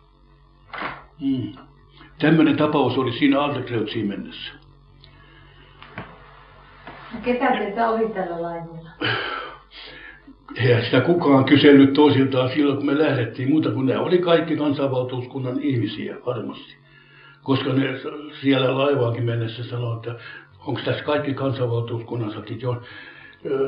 [1.21, 1.53] Mm.
[2.19, 4.60] Tämmöinen tapaus oli siinä Anderkreutsiin mennessä.
[7.23, 8.91] Ketä teitä oli tällä laivalla?
[10.57, 15.61] eihän sitä kukaan kysellyt toisiltaan silloin, kun me lähdettiin, muuta kuin ne oli kaikki kansanvaltuuskunnan
[15.61, 16.77] ihmisiä varmasti.
[17.43, 18.01] Koska ne
[18.41, 20.15] siellä laivaankin mennessä sanoi, että
[20.67, 22.83] onko tässä kaikki kansanvaltuuskunnan sakit jo,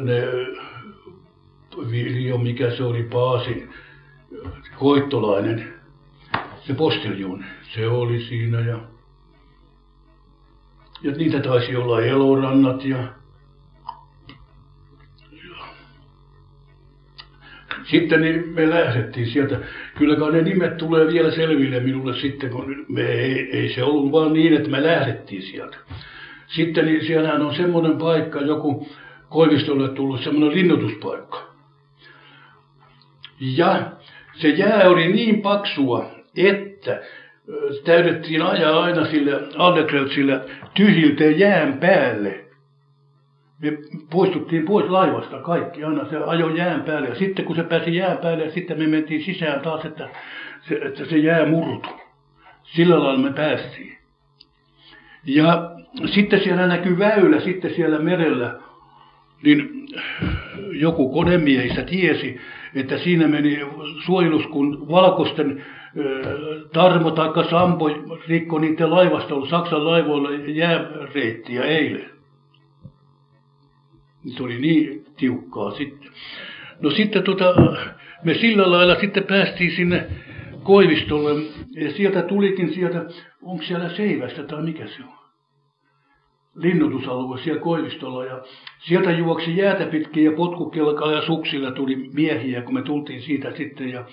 [0.01, 0.23] ne
[1.91, 3.69] Viljo, mikä se oli, Paasi,
[4.79, 5.75] Koittolainen,
[6.67, 8.79] se postiljun, se oli siinä ja,
[11.03, 13.22] ja niitä taisi olla elorannat ja
[17.93, 19.59] sitten niin me lähdettiin sieltä.
[19.99, 24.33] Kyllä ne nimet tulee vielä selville minulle sitten, kun me ei, ei se ollut vaan
[24.33, 25.77] niin, että me lähdettiin sieltä.
[26.47, 28.89] Sitten niin siellähän on semmoinen paikka, joku
[29.29, 31.53] Koivistolle tullut semmoinen linnoituspaikka.
[33.41, 33.91] Ja
[34.35, 37.01] se jää oli niin paksua, että
[37.85, 40.41] täydettiin ajaa aina sille Anderkreutzille
[40.75, 42.42] tyhjiltä jään päälle
[43.63, 43.79] me
[44.11, 47.09] poistuttiin pois laivasta kaikki, aina se ajo jään päälle.
[47.09, 50.09] Ja sitten kun se pääsi jään päälle, sitten me mentiin sisään taas, että
[50.69, 51.89] se, että se jää murtu.
[52.63, 53.99] Sillä lailla me päästiin.
[55.27, 55.71] Ja
[56.07, 58.59] sitten siellä näkyy väylä, sitten siellä merellä,
[59.43, 59.87] niin
[60.73, 62.41] joku konemiehistä tiesi,
[62.75, 63.61] että siinä meni
[64.07, 65.65] suojelus, kun valkoisten
[66.73, 67.91] Tarmo tai Sampo
[68.29, 72.12] rikko niiden laivasta, Saksan laivoilla jääreittiä eilen.
[74.27, 76.11] Se oli niin tiukkaa sitten.
[76.81, 77.55] No sitten tota,
[78.25, 80.07] me sillä lailla sitten päästiin sinne
[80.63, 83.05] Koivistolle ja sieltä tulikin sieltä,
[83.43, 85.23] onko siellä Seivästä tai mikä se on?
[86.55, 88.43] linnoitusalue siellä Koivistolla ja
[88.79, 93.89] sieltä juoksi jäätä pitkin ja potkukelkalla ja suksilla tuli miehiä, kun me tultiin siitä sitten
[93.89, 94.05] ja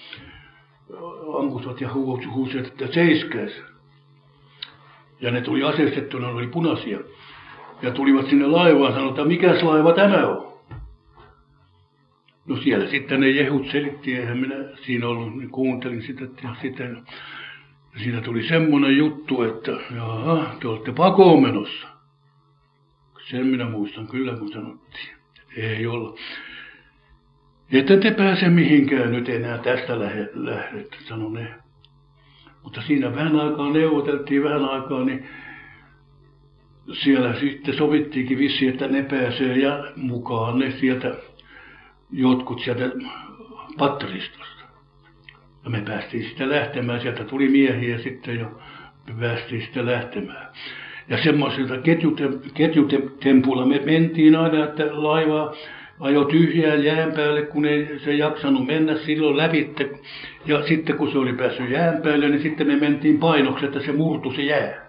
[1.40, 1.90] ampusivat ja
[2.34, 3.52] huusivat, että seiskäs.
[5.22, 7.00] Ja ne tuli aseistettuna, ne oli punaisia
[7.82, 10.50] ja tulivat sinne laivaan sanoivat, että mikäs laiva tämä on?
[12.48, 14.56] No siellä sitten ne jehut selitti, eihän minä
[14.86, 17.04] siinä ollut, niin kuuntelin sitä ja sitten
[17.98, 21.88] siinä tuli semmoinen juttu, että jaha, te olette pakoon menossa.
[23.30, 25.16] Sen minä muistan kyllä, kun sanottiin.
[25.58, 26.16] Ei olla.
[27.72, 30.00] Että te pääse mihinkään nyt enää tästä
[30.34, 31.54] lähdet, sanoi ne.
[32.64, 35.30] Mutta siinä vähän aikaa neuvoteltiin, vähän aikaa, niin
[36.94, 41.16] siellä sitten sovittiinkin vissi, että ne pääsee ja mukaan ne sieltä
[42.12, 42.90] jotkut sieltä
[43.78, 44.64] patteristosta.
[45.64, 48.52] Ja me päästiin sitten lähtemään, sieltä tuli miehiä sitten ja
[49.08, 50.48] me päästiin sitten lähtemään.
[51.10, 51.74] Ja semmoisilta
[52.54, 55.56] ketjutempuilla me mentiin aina, että laiva
[56.00, 59.90] ajo tyhjään jään päälle, kun ei se jaksanut mennä silloin lävitte.
[60.46, 63.92] Ja sitten kun se oli päässyt jään päälle, niin sitten me mentiin painoksi, että se
[63.92, 64.89] murtu se jää.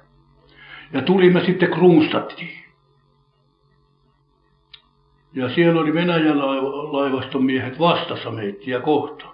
[0.92, 2.60] Ja tulimme sitten Kronstadtiin.
[5.34, 6.38] Ja siellä oli Venäjän
[6.92, 9.24] laivaston miehet vastassa meitä kohta.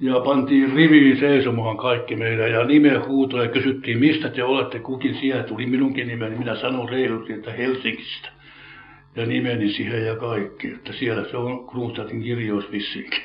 [0.00, 5.14] Ja pantiin riviin seisomaan kaikki meidän ja nimen huuto ja kysyttiin, mistä te olette, kukin
[5.14, 6.38] siellä tuli minunkin nimeni.
[6.38, 8.28] Minä sanoin reilusti, että Helsingistä.
[9.16, 13.22] Ja nimeni siihen ja kaikki, että siellä se on Kronstadtin kirjoissa vissiinkin.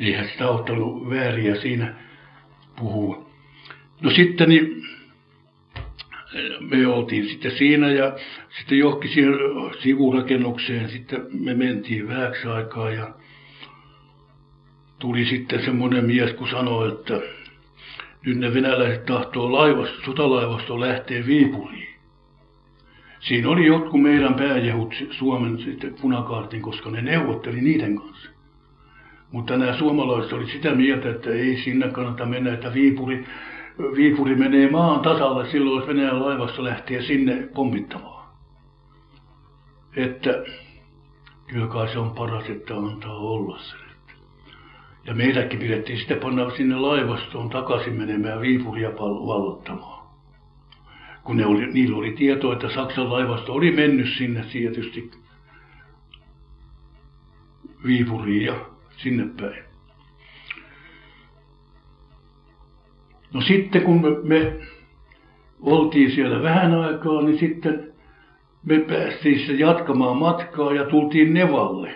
[0.00, 1.94] Eihän sitä ottanut vääriä siinä
[2.78, 3.26] puhua.
[4.00, 4.82] No sitten niin
[6.60, 8.12] me oltiin sitten siinä ja
[8.58, 9.32] sitten johonkin siihen
[9.82, 13.14] sivurakennukseen sitten me mentiin vähäksi aikaa ja
[14.98, 17.20] tuli sitten semmoinen mies, kun sanoi, että
[18.26, 21.88] nyt ne venäläiset tahtoo laivasta, sotalaivasto lähtee Viipuriin.
[23.20, 28.30] Siinä oli jotkut meidän pääjehut Suomen sitten punakaartin, koska ne neuvotteli niiden kanssa.
[29.32, 33.24] Mutta nämä suomalaiset oli sitä mieltä, että ei sinne kannata mennä, että Viipuri
[33.78, 38.28] Viipuri menee maan tasalle silloin, jos Venäjän laivasta lähtee sinne pommittamaan.
[39.96, 40.30] Että
[41.46, 43.80] kyllä kai se on paras, että antaa olla sen.
[45.04, 50.06] Ja meidätkin pidettiin sitten panna sinne laivastoon takaisin menemään Viipuria vallottamaan.
[51.24, 55.10] Kun ne oli, niillä oli tieto, että Saksan laivasto oli mennyt sinne tietysti
[57.84, 58.54] Viipuriin ja
[58.96, 59.69] sinne päin.
[63.34, 64.60] No sitten kun me, me
[65.60, 67.92] oltiin siellä vähän aikaa, niin sitten
[68.64, 71.94] me päästiin jatkamaan matkaa ja tultiin Nevalle.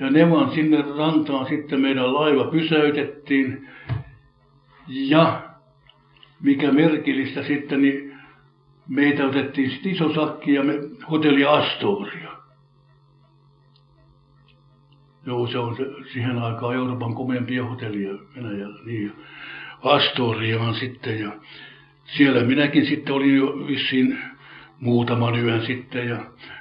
[0.00, 3.68] Ja Nevan sinne rantaan sitten meidän laiva pysäytettiin.
[4.88, 5.42] Ja
[6.42, 8.18] mikä merkillistä sitten, niin
[8.88, 10.72] meitä otettiin sitten iso sakki ja me
[11.10, 12.35] hotelli Astoria.
[15.26, 18.80] Joo, se on se, siihen aikaan Euroopan komeimpia hotellia Venäjällä.
[18.84, 19.12] Niin.
[19.82, 21.32] Astoriaan sitten ja
[22.04, 24.18] siellä minäkin sitten olin jo vissiin
[24.80, 26.18] muutaman yön sitten ja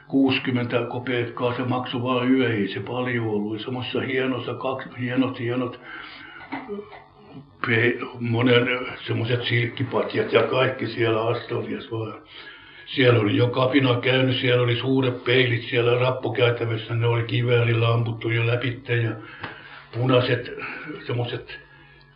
[0.07, 3.61] 60 kopeekkaa se maksoi vaan yö, ei se paljon ollut.
[3.61, 5.79] Semmoisessa hienossa, kaksi, hienot, hienot
[8.19, 8.67] monen
[9.07, 12.21] semmoiset silkkipatjat ja kaikki siellä Astoriassa vaan.
[12.85, 18.29] Siellä oli jo kapina käynyt, siellä oli suuret peilit siellä rappukäytävässä, ne oli kiväärillä amputtu
[18.29, 19.11] jo läpitte ja
[19.93, 20.51] punaiset
[21.07, 21.59] semmoiset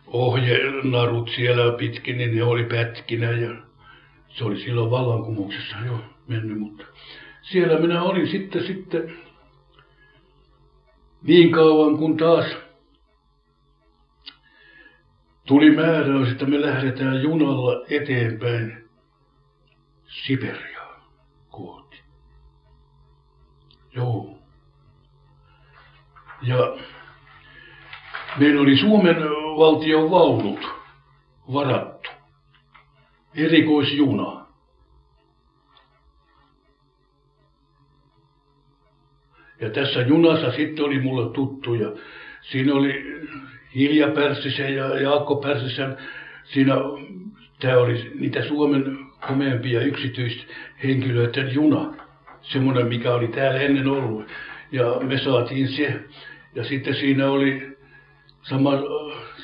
[0.06, 3.50] ohjenarut siellä pitkin, niin ne oli pätkinä ja
[4.28, 6.84] se oli silloin vallankumouksessa jo mennyt, mutta
[7.42, 9.12] siellä minä olin sitten, sitten
[11.22, 12.46] niin kauan kun taas
[15.46, 18.79] tuli määräys, että me lähdetään junalla eteenpäin
[20.10, 21.02] Siberiaan
[21.50, 22.00] kohti.
[23.92, 24.38] Joo.
[26.42, 26.76] Ja
[28.38, 29.16] meillä oli Suomen
[29.58, 30.60] valtion vaunut
[31.52, 32.10] varattu.
[33.34, 34.46] Erikoisjuna.
[39.60, 41.92] Ja tässä junassa sitten oli mulle tuttuja.
[42.40, 43.04] Siinä oli
[43.74, 45.96] Hilja Pärssisen ja Jaakko Pärssisen.
[46.44, 46.74] Siinä
[47.60, 51.94] tämä oli niitä Suomen komeampia yksityishenkilöiden juna.
[52.42, 54.26] Semmoinen, mikä oli täällä ennen ollut.
[54.72, 56.00] Ja me saatiin se.
[56.54, 57.76] Ja sitten siinä oli
[58.42, 58.70] sama,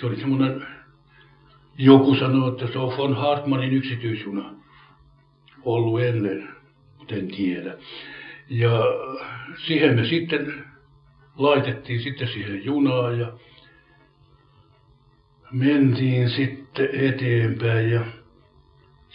[0.01, 0.67] se oli semmoinen,
[1.79, 4.55] joku sanoi, että se on von Hartmanin yksityisjuna
[5.65, 6.49] ollut ennen,
[6.99, 7.75] mutta en tiedä.
[8.49, 8.81] Ja
[9.67, 10.65] siihen me sitten
[11.37, 13.33] laitettiin sitten siihen junaan ja
[15.53, 18.01] mentiin sitten eteenpäin ja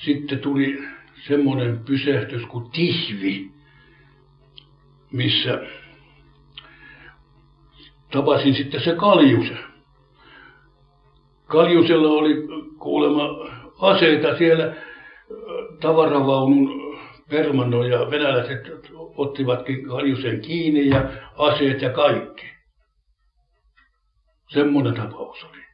[0.05, 0.83] sitten tuli
[1.27, 3.51] semmoinen pysähtys kuin Tihvi,
[5.11, 5.61] missä
[8.11, 9.57] tapasin sitten se Kaljuse.
[11.45, 12.35] Kaljusella oli
[12.79, 13.23] kuulemma
[13.79, 14.75] aseita siellä
[15.81, 16.97] tavaravaunun
[17.29, 18.71] permanno ja venäläiset
[19.15, 22.51] ottivatkin Kaljusen kiinni ja aseet ja kaikki.
[24.47, 25.70] Semmoinen tapaus oli.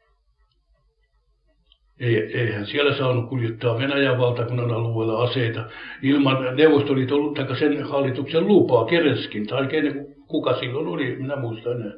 [1.99, 5.65] Ei, eihän siellä saanut kuljettaa Venäjän valtakunnan alueella aseita
[6.01, 11.93] ilman Neuvostoliiton tai sen hallituksen lupaa, Kerenskin tai kenen, kuka silloin oli, minä muistan enää.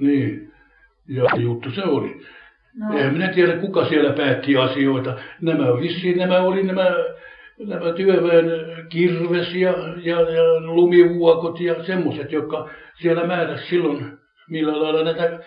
[0.00, 0.52] Niin,
[1.08, 2.20] ja juttu se oli.
[2.78, 2.96] No.
[2.96, 5.16] Eihän minä tiedä, kuka siellä päätti asioita.
[5.40, 6.90] Nämä vissiin, nämä oli nämä,
[7.66, 8.50] nämä työväen
[8.88, 12.70] kirves ja, ja, ja lumivuokot ja semmoiset, jotka
[13.02, 14.18] siellä määräsi silloin,
[14.50, 15.40] millä lailla näitä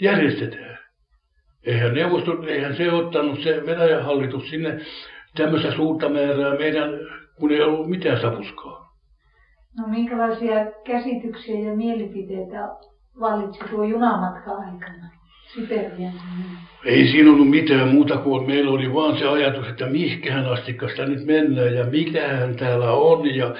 [0.00, 0.71] järjestetään.
[1.64, 4.80] Eihän neuvosto, eihän se ottanut se Venäjän hallitus sinne
[5.36, 6.90] tämmöistä suurta määrää meidän,
[7.34, 8.92] kun ei ollut mitään sapuskaa.
[9.78, 10.54] No minkälaisia
[10.84, 12.68] käsityksiä ja mielipiteitä
[13.20, 15.08] vallitsi tuo junamatka aikana
[15.54, 16.12] Siperian?
[16.84, 21.06] Ei siinä ollut mitään muuta kuin meillä oli vaan se ajatus, että mihkähän asti sitä
[21.06, 23.54] nyt mennään ja mitähän täällä on ja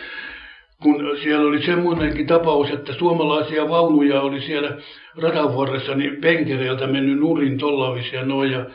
[0.82, 4.78] kun siellä oli semmoinenkin tapaus, että suomalaisia vaunuja oli siellä
[5.16, 8.66] radan varressa niin penkereiltä mennyt nurin tollavisia noin ja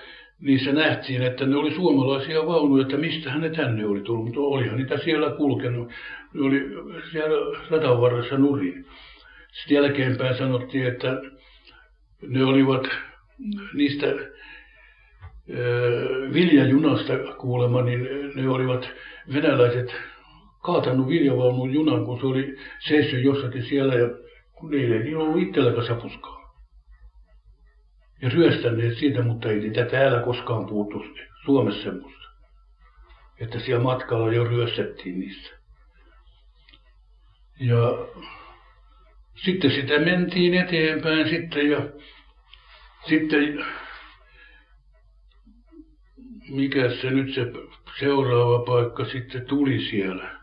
[0.42, 4.78] niissä nähtiin, että ne oli suomalaisia vaunuja, että mistä ne tänne oli tullut, mutta olihan
[4.78, 5.92] niitä siellä kulkenut.
[6.34, 6.62] Ne oli
[7.12, 8.86] siellä radan varressa nurin.
[9.52, 11.22] Sitten jälkeenpäin sanottiin, että
[12.28, 12.88] ne olivat
[13.74, 14.08] niistä
[16.34, 18.90] viljajunasta kuulemma, niin ne olivat
[19.34, 19.96] venäläiset
[20.68, 22.58] kaatanut viljavaunun junan, kun se oli
[22.88, 24.10] seissyt jossakin siellä ja
[24.54, 26.38] kun ei ollut itselläkään sapuskaa.
[28.22, 31.06] Ja ryöstäneet siitä, mutta ei niitä täällä koskaan puhuttu
[31.46, 32.28] Suomessa semmoista.
[33.40, 35.50] Että siellä matkalla jo ryöstettiin niistä.
[37.60, 38.08] Ja
[39.36, 41.82] sitten sitä mentiin eteenpäin sitten ja
[43.10, 43.66] sitten
[46.50, 47.42] mikä se nyt se
[48.00, 50.37] seuraava paikka sitten tuli siellä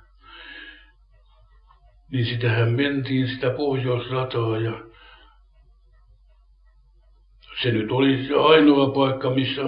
[2.14, 4.72] niin sitähän mentiin sitä pohjoisrataa ja
[7.62, 9.62] se nyt oli se ainoa paikka, missä,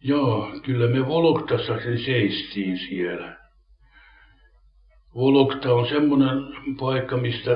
[0.00, 3.36] joo, kyllä me Voloktassa sen seistiin siellä.
[5.14, 6.38] Volokta on semmoinen
[6.80, 7.50] paikka, mistä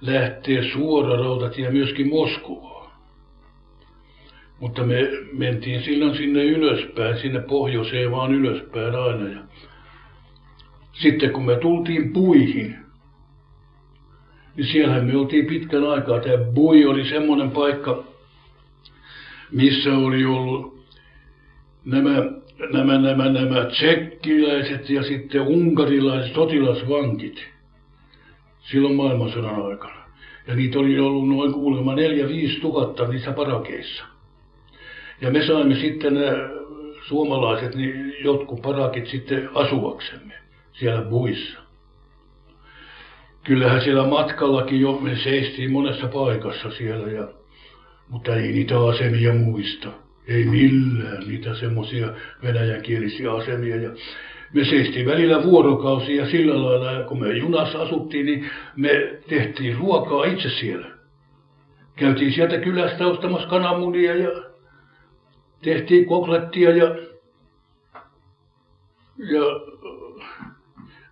[0.00, 2.90] lähtee suora rautatie myöskin Moskovaan.
[4.60, 9.28] Mutta me mentiin silloin sinne ylöspäin, sinne pohjoiseen vaan ylöspäin aina.
[9.28, 9.40] Ja
[10.92, 12.89] sitten kun me tultiin puihin,
[14.60, 16.20] niin siellähän me oltiin pitkän aikaa.
[16.20, 18.04] Tämä Bui oli semmoinen paikka,
[19.50, 20.84] missä oli ollut
[21.84, 22.14] nämä,
[22.72, 27.46] nämä, nämä, nämä tsekkiläiset ja sitten unkarilaiset sotilasvankit
[28.60, 30.00] silloin maailmansodan aikana.
[30.46, 34.04] Ja niitä oli ollut noin kuulemma neljä, viisi tuhatta niissä parakeissa.
[35.20, 36.14] Ja me saimme sitten
[37.08, 40.34] suomalaiset, niin jotkut parakit sitten asuaksemme
[40.72, 41.69] siellä buissa.
[43.50, 47.28] Kyllähän siellä matkallakin jo me seistiin monessa paikassa siellä, ja,
[48.08, 49.88] mutta ei niitä asemia muista.
[50.28, 53.76] Ei millään niitä semmoisia venäjänkielisiä asemia.
[53.76, 53.90] Ja
[54.52, 60.24] me seistiin välillä vuorokausia sillä lailla, ja kun me junassa asuttiin, niin me tehtiin ruokaa
[60.24, 60.86] itse siellä.
[61.96, 64.30] Käytiin sieltä kylästä ostamassa kananmunia ja
[65.62, 66.96] tehtiin koklettia ja,
[69.18, 69.69] ja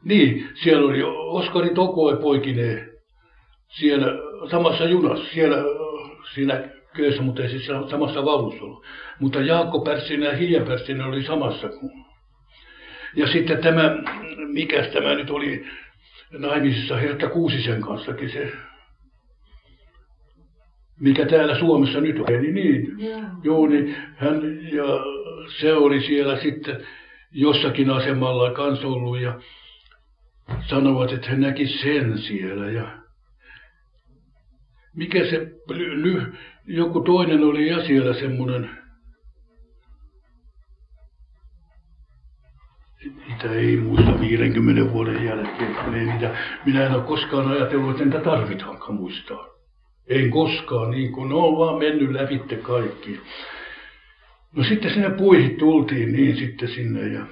[0.09, 2.91] niin, siellä oli Oskari Tokoi poikineen
[3.69, 4.07] siellä
[4.51, 5.57] samassa junassa, siellä
[6.35, 6.65] siinä
[6.97, 8.85] köössä, mutta ei siis samassa vaunussa ollut.
[9.21, 11.93] Mutta Jaakko Pärssinen ja Hilja Pärssinen oli samassa kuin
[13.17, 13.97] ja sitten tämä,
[14.53, 15.67] mikä tämä nyt oli
[16.39, 18.53] naimisissa Hertta Kuusisen kanssakin se,
[21.01, 22.43] mikä täällä Suomessa nyt on.
[22.43, 22.97] Niin, niin.
[23.45, 24.85] Joo, niin hän, ja
[25.61, 26.87] se oli siellä sitten
[27.33, 29.41] jossakin asemalla kanssa ollut ja
[30.67, 32.99] sanovat, että hän näki sen siellä ja
[34.95, 35.47] mikä se,
[36.67, 38.71] joku toinen oli ja siellä semmoinen,
[43.29, 45.95] Niitä ei muista 50 vuoden jälkeen.
[45.95, 46.37] Ei niitä,
[46.67, 49.47] minä en ole koskaan ajatellut, että niitä tarvitaankaan muistaa.
[50.07, 53.21] En koskaan, niin kuin ne on vaan mennyt lävitte kaikki.
[54.57, 57.27] No sitten sinne puihin tultiin niin sitten sinne ja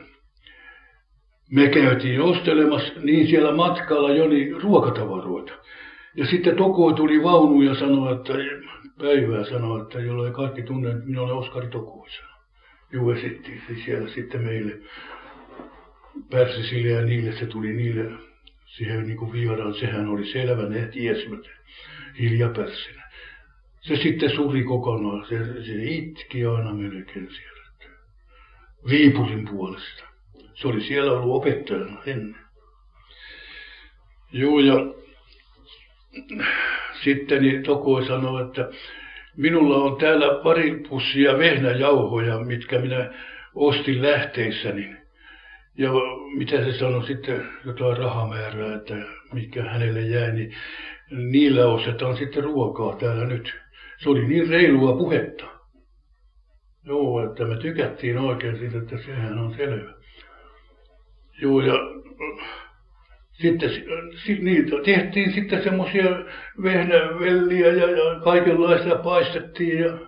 [1.51, 5.53] me käytiin ostelemassa niin siellä matkalla jo niin ruokatavaroita.
[6.15, 8.33] Ja sitten Toko tuli vaunuun ja sanoi, että
[8.99, 12.07] päivää sanoi, että jollei kaikki tunne, että minä olen Oskari Toko.
[12.93, 14.79] Juu esitti siellä sitten meille
[16.31, 18.11] Pärsisille ja niille se tuli niille
[18.67, 21.41] siihen niin kuin vieraan, sehän oli selvä, ne tiesivät,
[22.19, 23.03] Hilja Pärssinen.
[23.81, 27.57] Se sitten suri kokonaan, se, se itki aina melkein siellä.
[28.89, 30.16] Viipurin puolesta.
[30.57, 32.37] Se oli siellä ollut opettajana ennen.
[34.33, 34.75] Joo, ja
[37.05, 38.69] sitten niin Tokoi sanoi, että
[39.37, 43.13] minulla on täällä pari pussia vehnäjauhoja, mitkä minä
[43.55, 44.97] ostin lähteissäni.
[45.79, 45.91] Ja
[46.37, 48.95] mitä se sanoi sitten, jotain rahamäärää, että
[49.33, 50.55] mikä hänelle jäi, niin
[51.11, 53.55] niillä ostetaan sitten ruokaa täällä nyt.
[53.99, 55.45] Se oli niin reilua puhetta.
[56.85, 59.96] Joo, että me tykättiin oikein siitä, että sehän on selvä.
[61.41, 61.75] Joo, ja
[63.33, 63.71] sitten
[64.41, 66.05] niitä tehtiin sitten semmoisia
[66.63, 69.99] vehnävelliä ja, ja kaikenlaista paistettiin ja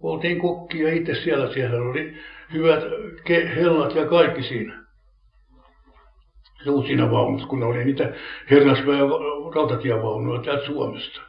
[0.00, 1.54] oltiin kokkia itse siellä.
[1.54, 2.14] Siellä oli
[2.52, 2.84] hyvät
[3.28, 4.84] hellat ja kaikki siinä.
[6.66, 8.12] Juu, siinä vaunussa, kun oli niitä
[8.50, 9.08] herrasväen
[9.54, 11.20] rautatievaunuja täältä Suomesta.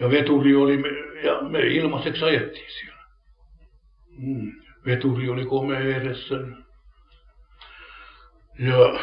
[0.00, 0.82] Ja veturi oli,
[1.24, 3.02] ja me ilmaiseksi ajettiin siellä.
[4.18, 4.52] Mm.
[4.86, 6.34] Veturi oli komea edessä.
[8.66, 9.00] Ja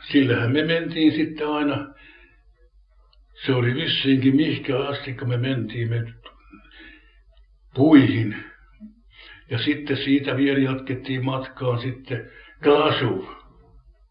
[0.00, 1.94] sillähän me mentiin sitten aina.
[3.46, 6.12] Se oli vissiinkin mihkä asti, kun me mentiin me
[7.74, 8.36] puihin
[9.50, 12.30] ja sitten siitä vielä jatkettiin matkaan sitten
[12.62, 13.36] Glasuun.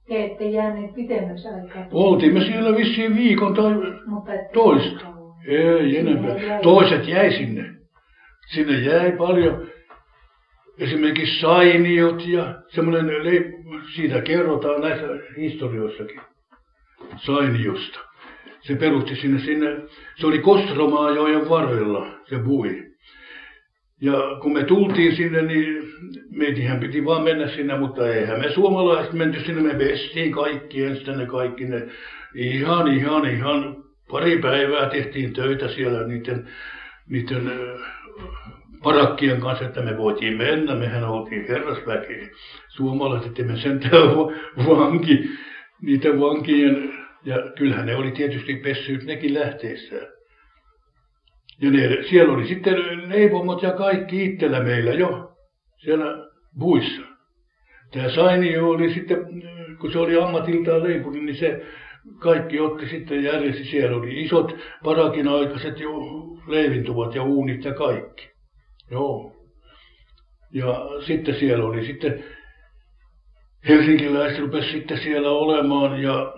[0.07, 1.87] Te ette jääneet pitemmäksi aikaa.
[1.91, 3.73] Oltiin me siellä vissiin viikon tai
[4.05, 5.05] Mutta toista.
[5.47, 6.59] Ei enempää.
[6.61, 7.65] Toiset jäi sinne.
[8.53, 9.67] Sinne jäi paljon
[10.79, 13.05] esimerkiksi sainiot ja semmoinen,
[13.95, 15.07] siitä kerrotaan näissä
[15.37, 16.21] historioissakin,
[17.17, 17.99] sainiosta.
[18.61, 19.81] Se perusti sinne, sinne,
[20.15, 22.89] se oli Kostromaajoen varrella, se bui.
[24.01, 25.93] Ja kun me tultiin sinne, niin
[26.31, 31.17] meitihän piti vaan mennä sinne, mutta eihän me suomalaiset menty sinne, me vestiin kaikki ensin
[31.17, 31.87] ne kaikki ne.
[32.35, 36.49] Ihan, ihan, ihan pari päivää tehtiin töitä siellä niiden,
[37.09, 37.51] niiden
[38.83, 40.75] parakkien kanssa, että me voitiin mennä.
[40.75, 42.27] Mehän oltiin herrasväkeä.
[42.67, 44.09] Suomalaiset emme sentään
[44.67, 45.29] vanki,
[45.81, 46.93] niitä vankien.
[47.25, 50.07] Ja kyllähän ne oli tietysti pessyt nekin lähteessään.
[51.61, 52.75] Ja ne, siellä oli sitten
[53.09, 55.31] leipomot ja kaikki itsellä meillä jo
[55.77, 57.01] siellä buissa.
[57.91, 59.17] Tämä Sainio oli sitten,
[59.81, 61.65] kun se oli ammatiltaan leipuri, niin se
[62.19, 63.63] kaikki otti sitten järjesti.
[63.63, 65.91] Siellä oli isot parakin aikaiset jo
[66.47, 68.28] leivintuvat ja uunit ja kaikki.
[68.91, 69.35] Joo.
[70.51, 70.75] Ja
[71.07, 72.23] sitten siellä oli sitten
[73.67, 76.33] helsinkiläiset rupesi sitten siellä olemaan ja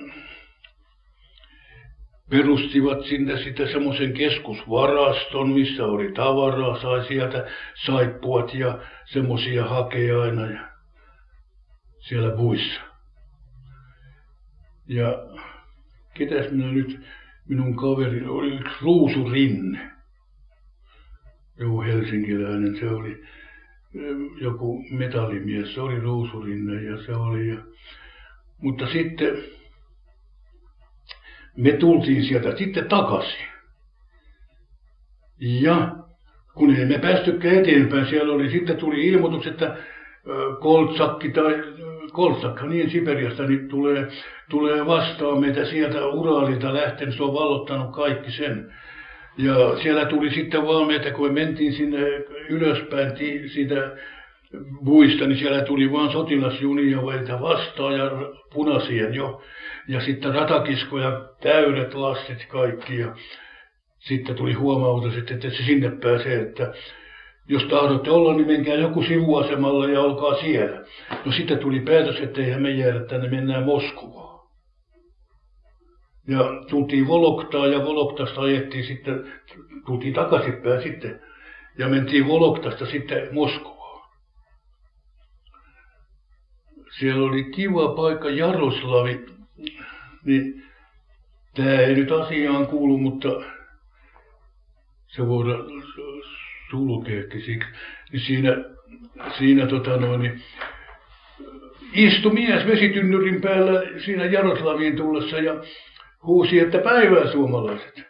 [2.30, 7.48] perustivat sinne sitten semmoisen keskusvaraston, missä oli tavaraa, sai sieltä
[7.86, 10.70] saippuat ja semmoisia hakea aina ja
[12.00, 12.82] siellä puissa.
[14.88, 15.24] Ja
[16.14, 17.00] ketäs minä nyt,
[17.50, 19.32] minun kaveri oli yksi Ruusu
[21.60, 23.24] Joo, helsinkiläinen se oli.
[24.42, 27.48] joku metallimies, se oli Ruusurinne ja se oli.
[27.48, 27.58] Ja,
[28.62, 29.44] mutta sitten
[31.58, 33.46] me tultiin sieltä sitten takaisin.
[35.40, 35.96] Ja
[36.54, 39.78] kun ei me päästykään eteenpäin, siellä oli, sitten tuli ilmoitus, että
[40.60, 41.64] Koltsakki tai
[42.12, 44.08] Koltsakka niin Siperiasta niin tulee,
[44.50, 48.74] tulee vastaan meitä sieltä Uralilta lähten, se on vallottanut kaikki sen.
[49.38, 52.00] Ja siellä tuli sitten vaan meitä, kun me mentiin sinne
[52.50, 53.12] ylöspäin
[53.54, 53.96] siitä
[54.82, 58.12] muista, niin siellä tuli vaan sotilasjunia meitä vastaan ja
[58.54, 59.42] punaisia jo.
[59.88, 62.98] Ja sitten ratakiskoja, täydet lastit kaikki.
[62.98, 63.16] Ja
[64.00, 66.74] sitten tuli huomautus, että, että se sinne pääsee, että
[67.48, 70.82] jos tahdotte olla, niin menkää joku sivuasemalle ja olkaa siellä.
[71.26, 74.31] No sitten tuli päätös, että eihän me jäädä tänne, mennään Moskovaan.
[76.28, 79.34] Ja tultiin Voloktaa ja Voloktasta ajettiin sitten,
[79.86, 81.22] tultiin takaisinpäin sitten
[81.78, 84.10] ja mentiin Voloktasta sitten Moskovaan.
[87.00, 89.26] Siellä oli kiva paikka Jaroslavi,
[90.26, 90.64] niin
[91.56, 93.30] tämä ei nyt asiaan kuulu, mutta
[95.08, 95.66] se voidaan
[96.70, 97.70] sulkeekin siksi.
[98.12, 98.56] Niin siinä,
[99.38, 100.42] siinä tota noin, niin
[101.94, 105.54] istui mies vesitynnyrin päällä siinä Jaroslaviin tullessa ja
[106.26, 108.04] huusi, että päivää suomalaiset.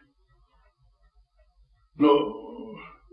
[2.00, 2.10] No,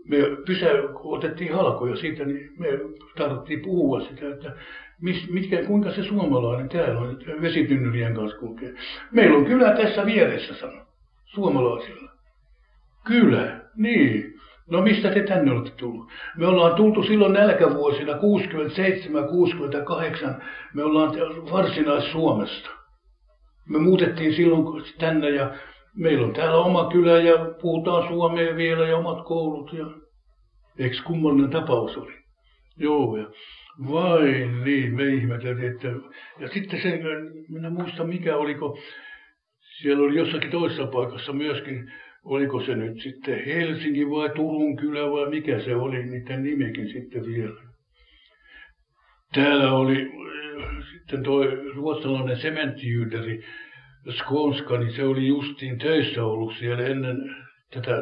[0.09, 0.65] me pysä,
[1.01, 2.67] kun otettiin halkoja siitä, niin me
[3.17, 4.55] tarvittiin puhua sitä, että
[5.01, 8.73] mis, mitkä, kuinka se suomalainen täällä on, että vesitynnyrien kanssa kulkee.
[9.11, 10.85] Meillä on kylä tässä vieressä, sano,
[11.25, 12.11] suomalaisilla.
[13.03, 14.39] Kylä, niin.
[14.69, 16.11] No mistä te tänne olette tullut?
[16.37, 18.17] Me ollaan tultu silloin nälkävuosina 67-68.
[20.73, 21.11] Me ollaan
[21.51, 22.78] varsinais-Suomesta.
[23.69, 25.53] Me muutettiin silloin tänne ja
[25.95, 29.73] meillä on täällä oma kylä ja puhutaan suomea vielä ja omat koulut.
[29.73, 29.85] Ja...
[30.79, 32.13] Eikö kummallinen tapaus oli?
[32.77, 33.25] Joo, ja
[33.91, 35.87] vai niin, me ihmeteltiin, että...
[36.39, 36.99] Ja sitten se,
[37.49, 38.79] minä muista mikä oliko,
[39.61, 41.91] siellä oli jossakin toisessa paikassa myöskin
[42.23, 47.25] oliko se nyt sitten Helsinki vai Turun kylä vai mikä se oli, niiden nimekin sitten
[47.25, 47.61] vielä.
[49.33, 50.11] Täällä oli
[51.09, 51.45] sitten tuo
[51.75, 53.43] ruotsalainen sementtijyyteri
[54.17, 57.35] Skonska, niin se oli justiin töissä ollut siellä ennen
[57.73, 58.01] tätä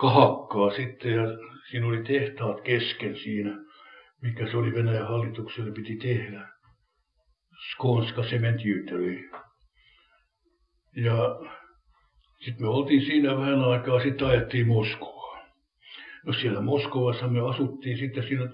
[0.00, 1.22] kahakkaa sitten ja
[1.70, 3.58] siinä oli tehtaat kesken siinä,
[4.22, 6.48] mikä se oli Venäjän hallitukselle piti tehdä.
[7.72, 9.30] Skonska sementtijyyteri.
[10.96, 11.40] Ja
[12.44, 15.48] sitten me oltiin siinä vähän aikaa, sitten ajettiin Moskovaan.
[16.26, 18.48] No siellä Moskovassa me asuttiin sitten siinä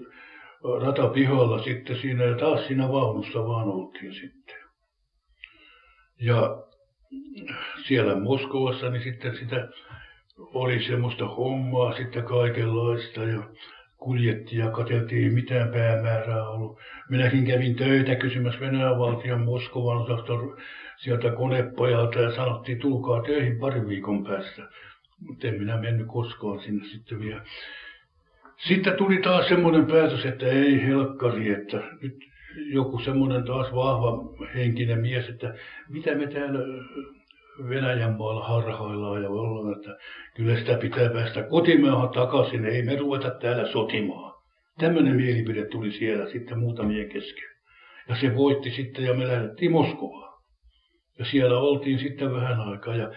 [0.81, 4.55] ratapihalla sitten siinä ja taas siinä vaunussa vaan oltiin sitten.
[6.21, 6.63] Ja
[7.87, 9.67] siellä Moskovassa niin sitten sitä
[10.37, 13.43] oli semmoista hommaa sitten kaikenlaista ja
[13.97, 16.79] kuljettiin ja katseltiin, mitään päämäärää ollut.
[17.09, 20.57] Minäkin kävin töitä kysymässä Venäjän valtion Moskovan osaston
[20.97, 24.61] sieltä konepojalta ja sanottiin, tulkaa töihin pari viikon päästä.
[25.19, 27.41] Mutta en minä mennyt koskaan sinne sitten vielä.
[28.67, 32.15] Sitten tuli taas semmoinen päätös, että ei helkkari, että nyt
[32.73, 35.53] joku semmoinen taas vahva henkinen mies, että
[35.89, 36.59] mitä me täällä
[37.69, 39.97] Venäjän maalla harhaillaan ja ollaan, että
[40.35, 44.33] kyllä sitä pitää päästä kotimaahan takaisin, ei me ruveta täällä sotimaan.
[44.79, 47.49] Tämmöinen mielipide tuli siellä sitten muutamien kesken.
[48.09, 50.39] Ja se voitti sitten ja me lähdettiin Moskovaan.
[51.19, 53.11] Ja siellä oltiin sitten vähän aikaa ja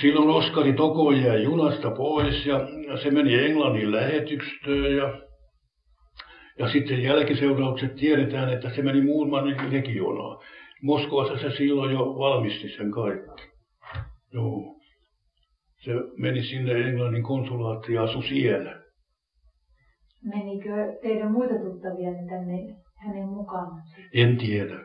[0.00, 2.68] silloin Oskari Toko jäi junasta pois ja
[3.02, 5.20] se meni Englannin lähetystöön ja,
[6.58, 10.44] ja sitten jälkiseuraukset tiedetään, että se meni Muurmanin legionaan.
[10.82, 13.42] Moskovassa se silloin jo valmisti sen kaikki.
[14.32, 14.76] Joo.
[15.78, 18.82] Se meni sinne Englannin konsulaattiin ja asui siellä.
[20.24, 23.82] Menikö teidän muita tuttavia tänne hänen mukaan?
[24.14, 24.80] En tiedä.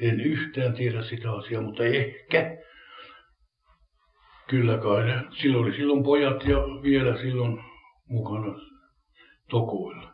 [0.00, 2.59] En yhtään tiedä sitä asiaa, mutta ehkä.
[4.50, 5.24] Kyllä kai ne.
[5.30, 7.60] Silloin oli silloin pojat ja vielä silloin
[8.08, 8.54] mukana
[9.50, 10.09] tokoilla.